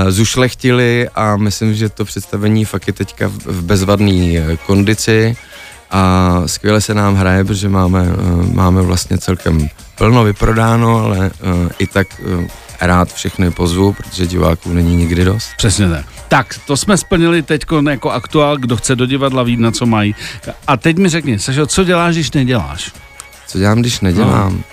zušlechtili 0.08 1.08
a 1.14 1.36
myslím, 1.36 1.74
že 1.74 1.88
to 1.88 2.04
představení 2.04 2.64
fakt 2.64 2.86
je 2.86 2.92
teďka 2.92 3.28
v, 3.28 3.46
v 3.46 3.62
bezvadné 3.62 4.56
kondici 4.66 5.36
a 5.92 6.42
skvěle 6.46 6.80
se 6.80 6.94
nám 6.94 7.14
hraje, 7.14 7.44
protože 7.44 7.68
máme, 7.68 8.02
uh, 8.02 8.54
máme 8.54 8.82
vlastně 8.82 9.18
celkem 9.18 9.68
plno 9.98 10.24
vyprodáno, 10.24 11.04
ale 11.04 11.18
uh, 11.18 11.70
i 11.78 11.86
tak 11.86 12.06
uh, 12.20 12.44
rád 12.80 13.12
všechny 13.12 13.50
pozvu, 13.50 13.92
protože 13.92 14.26
diváků 14.26 14.72
není 14.72 14.96
nikdy 14.96 15.24
dost. 15.24 15.48
Přesně 15.56 15.88
tak. 15.88 16.06
Tak, 16.28 16.54
to 16.66 16.76
jsme 16.76 16.96
splnili 16.96 17.42
teď 17.42 17.64
jako 17.90 18.10
aktuál, 18.10 18.56
kdo 18.56 18.76
chce 18.76 18.96
do 18.96 19.06
divadla 19.06 19.42
vít, 19.42 19.60
na 19.60 19.70
co 19.70 19.86
mají. 19.86 20.14
A 20.66 20.76
teď 20.76 20.98
mi 20.98 21.08
řekni, 21.08 21.38
Sašo, 21.38 21.66
co 21.66 21.84
děláš, 21.84 22.14
když 22.14 22.30
neděláš? 22.30 22.92
Co 23.46 23.58
dělám, 23.58 23.80
když 23.80 24.00
nedělám? 24.00 24.64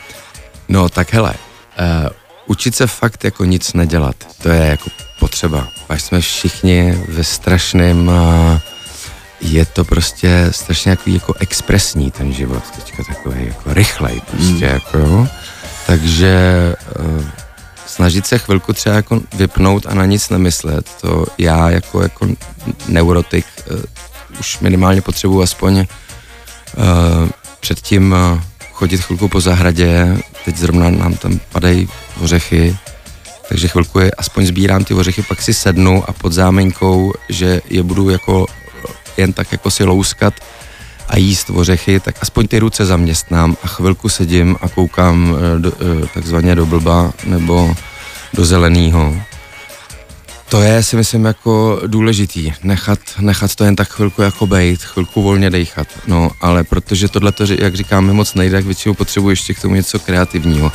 No, 0.70 0.82
no 0.82 0.90
tak 0.90 1.14
hele, 1.14 1.34
uh, 1.34 2.10
učit 2.46 2.76
se 2.76 2.88
fakt 2.88 3.24
jako 3.24 3.46
nic 3.46 3.74
nedělat, 3.74 4.16
to 4.42 4.50
je 4.50 4.66
jako 4.66 4.90
potřeba. 5.20 5.68
Až 5.90 6.02
jsme 6.02 6.22
všichni 6.22 7.04
ve 7.08 7.24
strašném 7.24 8.08
uh, 8.08 8.14
je 9.42 9.66
to 9.66 9.86
prostě 9.86 10.48
strašně 10.52 10.90
jako, 10.90 11.10
jako 11.10 11.34
expresní 11.40 12.12
ten 12.12 12.34
život, 12.34 12.64
teďka 12.76 13.04
takový 13.04 13.46
jako 13.46 13.74
rychlej 13.74 14.22
prostě, 14.32 14.54
mm. 14.54 14.64
jako 14.64 14.98
jo. 14.98 15.28
Takže 15.88 16.36
uh, 17.00 17.26
snažit 17.86 18.28
se 18.28 18.38
chvilku 18.38 18.74
třeba 18.74 18.96
jako 18.96 19.22
vypnout 19.34 19.86
a 19.86 19.94
na 19.94 20.06
nic 20.06 20.30
nemyslet, 20.30 20.90
to 21.02 21.26
já 21.38 21.70
jako, 21.70 22.02
jako 22.02 22.28
neurotik 22.88 23.46
uh, 23.72 23.80
už 24.40 24.60
minimálně 24.60 25.02
potřebuji 25.02 25.42
aspoň 25.42 25.78
uh, 25.78 25.86
předtím 27.60 28.12
uh, 28.12 28.42
chodit 28.74 28.98
chvilku 28.98 29.28
po 29.28 29.42
zahradě, 29.42 30.18
teď 30.46 30.58
zrovna 30.58 30.90
nám 30.90 31.14
tam 31.14 31.40
padají 31.52 31.90
ořechy, 32.22 32.78
takže 33.50 33.68
chvilku 33.68 34.00
je, 34.00 34.12
aspoň 34.12 34.46
sbírám 34.46 34.84
ty 34.84 34.94
ořechy, 34.94 35.22
pak 35.22 35.42
si 35.42 35.54
sednu 35.54 36.10
a 36.10 36.14
pod 36.14 36.34
zámenkou, 36.34 37.14
že 37.30 37.62
je 37.70 37.84
budu 37.84 38.10
jako 38.10 38.46
jen 39.20 39.34
tak 39.34 39.52
jako 39.52 39.72
si 39.72 39.84
louskat 39.84 40.34
a 41.08 41.18
jíst 41.18 41.50
ořechy, 41.50 42.00
tak 42.00 42.16
aspoň 42.22 42.48
ty 42.48 42.60
ruce 42.60 42.86
zaměstnám 42.86 43.58
a 43.64 43.68
chvilku 43.68 44.10
sedím 44.10 44.58
a 44.62 44.70
koukám 44.70 45.36
eh, 45.36 45.60
do, 45.60 45.72
eh, 45.72 46.08
takzvaně 46.14 46.56
do 46.56 46.66
blba 46.66 47.14
nebo 47.26 47.76
do 48.34 48.46
zeleného. 48.46 49.16
To 50.50 50.62
je 50.62 50.84
si 50.84 50.96
myslím 50.96 51.26
jako 51.26 51.82
důležitý, 51.88 52.54
nechat, 52.64 53.00
nechat 53.20 53.56
to 53.56 53.64
jen 53.64 53.76
tak 53.76 53.90
chvilku 53.90 54.22
jako 54.22 54.48
bejt, 54.48 54.84
chvilku 54.84 55.22
volně 55.22 55.50
dejchat, 55.50 55.88
no, 56.08 56.32
ale 56.42 56.64
protože 56.64 57.08
tohle, 57.08 57.34
jak 57.60 57.76
říkám, 57.76 58.06
mi 58.06 58.14
moc 58.14 58.34
nejde, 58.34 58.58
tak 58.58 58.66
většinou 58.66 58.94
potřebuji 58.94 59.30
ještě 59.30 59.54
k 59.54 59.62
tomu 59.62 59.76
něco 59.76 60.00
kreativního. 60.00 60.72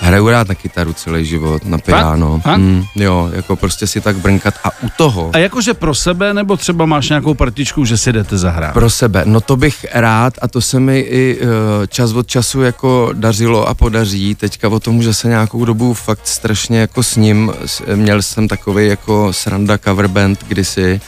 Hraju 0.00 0.28
rád 0.28 0.48
na 0.48 0.54
kytaru 0.54 0.92
celý 0.92 1.24
život, 1.24 1.64
na 1.64 1.78
piano. 1.78 2.42
Mm, 2.56 2.84
jo, 2.94 3.30
jako 3.32 3.56
prostě 3.56 3.86
si 3.86 4.00
tak 4.00 4.16
brnkat 4.16 4.54
a 4.64 4.70
u 4.82 4.88
toho... 4.96 5.30
A 5.32 5.38
jakože 5.38 5.74
pro 5.74 5.94
sebe, 5.94 6.34
nebo 6.34 6.56
třeba 6.56 6.86
máš 6.86 7.08
nějakou 7.08 7.34
partičku, 7.34 7.84
že 7.84 7.98
si 7.98 8.12
jdete 8.12 8.38
zahrát? 8.38 8.72
Pro 8.72 8.90
sebe, 8.90 9.22
no 9.24 9.40
to 9.40 9.56
bych 9.56 9.86
rád 9.92 10.34
a 10.42 10.48
to 10.48 10.60
se 10.60 10.80
mi 10.80 10.98
i 10.98 11.38
uh, 11.40 11.48
čas 11.86 12.12
od 12.12 12.26
času 12.26 12.62
jako 12.62 13.10
dařilo 13.12 13.68
a 13.68 13.74
podaří. 13.74 14.34
Teďka 14.34 14.68
o 14.68 14.80
tom, 14.80 15.02
že 15.02 15.14
se 15.14 15.28
nějakou 15.28 15.64
dobu 15.64 15.94
fakt 15.94 16.26
strašně 16.26 16.78
jako 16.78 17.02
s 17.02 17.16
ním, 17.16 17.52
měl 17.94 18.22
jsem 18.22 18.48
takový 18.48 18.86
jako 18.86 19.32
sranda 19.32 19.78
cover 19.78 20.08
band 20.08 20.44
kdysi, 20.48 21.00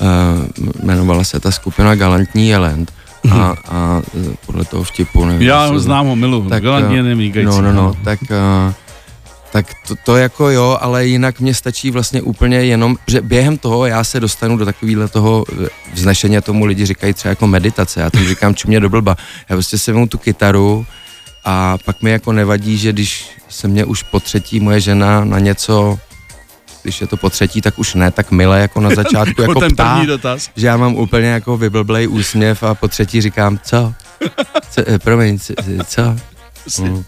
uh, 0.00 0.06
jmenovala 0.82 1.24
se 1.24 1.40
ta 1.40 1.50
skupina 1.50 1.94
Galantní 1.94 2.48
Jelend 2.48 2.92
a, 3.32 3.56
a 3.68 4.02
podle 4.46 4.64
toho 4.64 4.82
vtipu. 4.82 5.24
Nevím, 5.24 5.48
Já 5.48 5.66
ho 5.66 5.78
znám 5.78 6.06
ho, 6.06 6.16
milu, 6.16 6.48
tak, 6.48 6.62
galantně 6.62 7.02
nevýkající. 7.02 7.50
No, 7.50 7.62
no, 7.62 7.72
no, 7.72 7.94
tak, 8.04 8.20
uh, 8.22 8.72
tak 9.52 9.66
to, 9.88 9.94
to 10.04 10.16
jako 10.16 10.50
jo, 10.50 10.78
ale 10.80 11.06
jinak 11.06 11.40
mě 11.40 11.54
stačí 11.54 11.90
vlastně 11.90 12.22
úplně 12.22 12.56
jenom, 12.56 12.96
že 13.06 13.20
během 13.20 13.58
toho 13.58 13.86
já 13.86 14.04
se 14.04 14.20
dostanu 14.20 14.56
do 14.56 14.64
takového 14.64 15.08
toho 15.08 15.44
vznešení, 15.92 16.40
tomu 16.40 16.64
lidi 16.64 16.86
říkají 16.86 17.14
třeba 17.14 17.30
jako 17.30 17.46
meditace, 17.46 18.00
já 18.00 18.10
tomu 18.10 18.28
říkám 18.28 18.54
čumě 18.54 18.80
do 18.80 18.88
blba. 18.88 19.16
Já 19.48 19.56
prostě 19.56 19.78
si 19.78 19.92
vemu 19.92 20.06
tu 20.06 20.18
kytaru 20.18 20.86
a 21.44 21.78
pak 21.84 22.02
mi 22.02 22.10
jako 22.10 22.32
nevadí, 22.32 22.78
že 22.78 22.92
když 22.92 23.30
se 23.48 23.68
mě 23.68 23.84
už 23.84 24.02
po 24.02 24.20
třetí 24.20 24.60
moje 24.60 24.80
žena 24.80 25.24
na 25.24 25.38
něco 25.38 25.98
když 26.86 27.00
je 27.00 27.06
to 27.06 27.16
po 27.16 27.30
třetí, 27.30 27.60
tak 27.60 27.78
už 27.78 27.94
ne 27.94 28.10
tak 28.10 28.30
milé 28.30 28.60
jako 28.60 28.80
na 28.80 28.90
začátku, 28.94 29.42
jako, 29.42 29.60
ten 29.60 29.72
ptá, 29.72 30.04
dotaz. 30.06 30.50
že 30.56 30.66
já 30.66 30.76
mám 30.76 30.94
úplně 30.94 31.28
jako 31.28 31.56
vyblblej 31.56 32.08
úsměv 32.08 32.62
a 32.62 32.74
po 32.74 32.88
třetí 32.88 33.20
říkám, 33.20 33.58
co? 33.58 33.94
co 34.70 34.82
eh, 34.86 34.98
promiň, 34.98 35.38
co? 35.38 35.54
co? 35.86 36.82
Mm. 36.82 37.04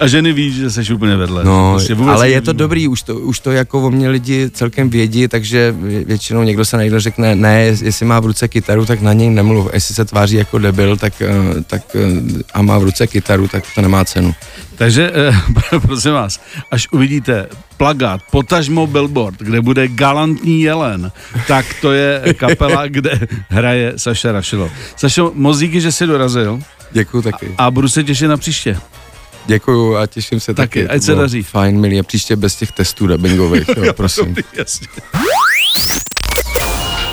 A 0.00 0.06
ženy 0.06 0.32
ví, 0.32 0.52
že 0.52 0.70
jsi 0.70 0.94
úplně 0.94 1.16
vedle. 1.16 1.44
No, 1.44 1.72
Prostě 1.72 1.94
ale 1.94 2.30
je 2.30 2.40
to 2.40 2.52
dobrý, 2.52 2.88
už 2.88 3.02
to, 3.02 3.14
už 3.14 3.40
to 3.40 3.52
jako 3.52 3.80
o 3.82 3.90
mě 3.90 4.08
lidi 4.08 4.50
celkem 4.50 4.90
vědí, 4.90 5.28
takže 5.28 5.74
většinou 6.06 6.42
někdo 6.42 6.64
se 6.64 6.76
najde 6.76 7.00
řekne, 7.00 7.34
ne, 7.34 7.62
jestli 7.62 8.06
má 8.06 8.20
v 8.20 8.26
ruce 8.26 8.48
kytaru, 8.48 8.86
tak 8.86 9.00
na 9.00 9.12
něj 9.12 9.30
nemluv. 9.30 9.70
Jestli 9.72 9.94
se 9.94 10.04
tváří 10.04 10.36
jako 10.36 10.58
debil, 10.58 10.96
tak, 10.96 11.22
eh, 11.22 11.62
tak 11.66 11.82
eh, 11.96 12.42
a 12.54 12.62
má 12.62 12.78
v 12.78 12.82
ruce 12.82 13.06
kytaru, 13.06 13.48
tak 13.48 13.64
to 13.74 13.82
nemá 13.82 14.04
cenu. 14.04 14.34
Takže 14.76 15.12
eh, 15.14 15.78
prosím 15.78 16.12
vás, 16.12 16.40
až 16.70 16.88
uvidíte 16.92 17.48
plagát, 17.76 18.20
potažmo 18.30 18.86
billboard, 18.86 19.38
kde 19.38 19.60
bude 19.60 19.88
galantní 19.88 20.62
jelen, 20.62 21.12
tak 21.48 21.66
to 21.80 21.92
je 21.92 22.34
kapela, 22.36 22.86
kde 22.88 23.28
hraje 23.48 23.92
Saša 23.96 24.32
Rašilo. 24.32 24.70
Sašo, 24.96 25.32
moc 25.34 25.58
díky, 25.58 25.80
že 25.80 25.92
jsi 25.92 26.06
dorazil. 26.06 26.60
Děkuji 26.92 27.22
taky. 27.22 27.54
A, 27.58 27.66
a 27.66 27.70
budu 27.70 27.88
se 27.88 28.04
těšit 28.04 28.28
na 28.28 28.36
příště. 28.36 28.76
Děkuju 29.46 29.96
a 29.96 30.06
těším 30.06 30.40
se 30.40 30.54
taky. 30.54 30.82
taky 30.82 30.96
ať 30.96 31.02
se 31.02 31.14
daří. 31.14 31.42
Fajn, 31.42 31.80
milí, 31.80 32.00
a 32.00 32.02
příště 32.02 32.36
bez 32.36 32.56
těch 32.56 32.72
testů 32.72 33.06
dubbingových, 33.06 33.68
jo, 33.82 33.92
prosím. 33.92 34.36
Jasně. 34.52 34.86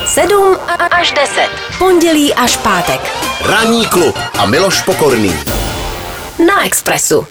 7 0.05 0.57
až 0.91 1.11
10. 1.11 1.49
Pondělí 1.77 2.33
až 2.33 2.57
pátek. 2.57 3.01
Ranní 3.45 3.85
klub 3.85 4.15
a 4.39 4.45
Miloš 4.45 4.81
Pokorný. 4.81 5.33
Na 6.47 6.65
Expressu. 6.65 7.27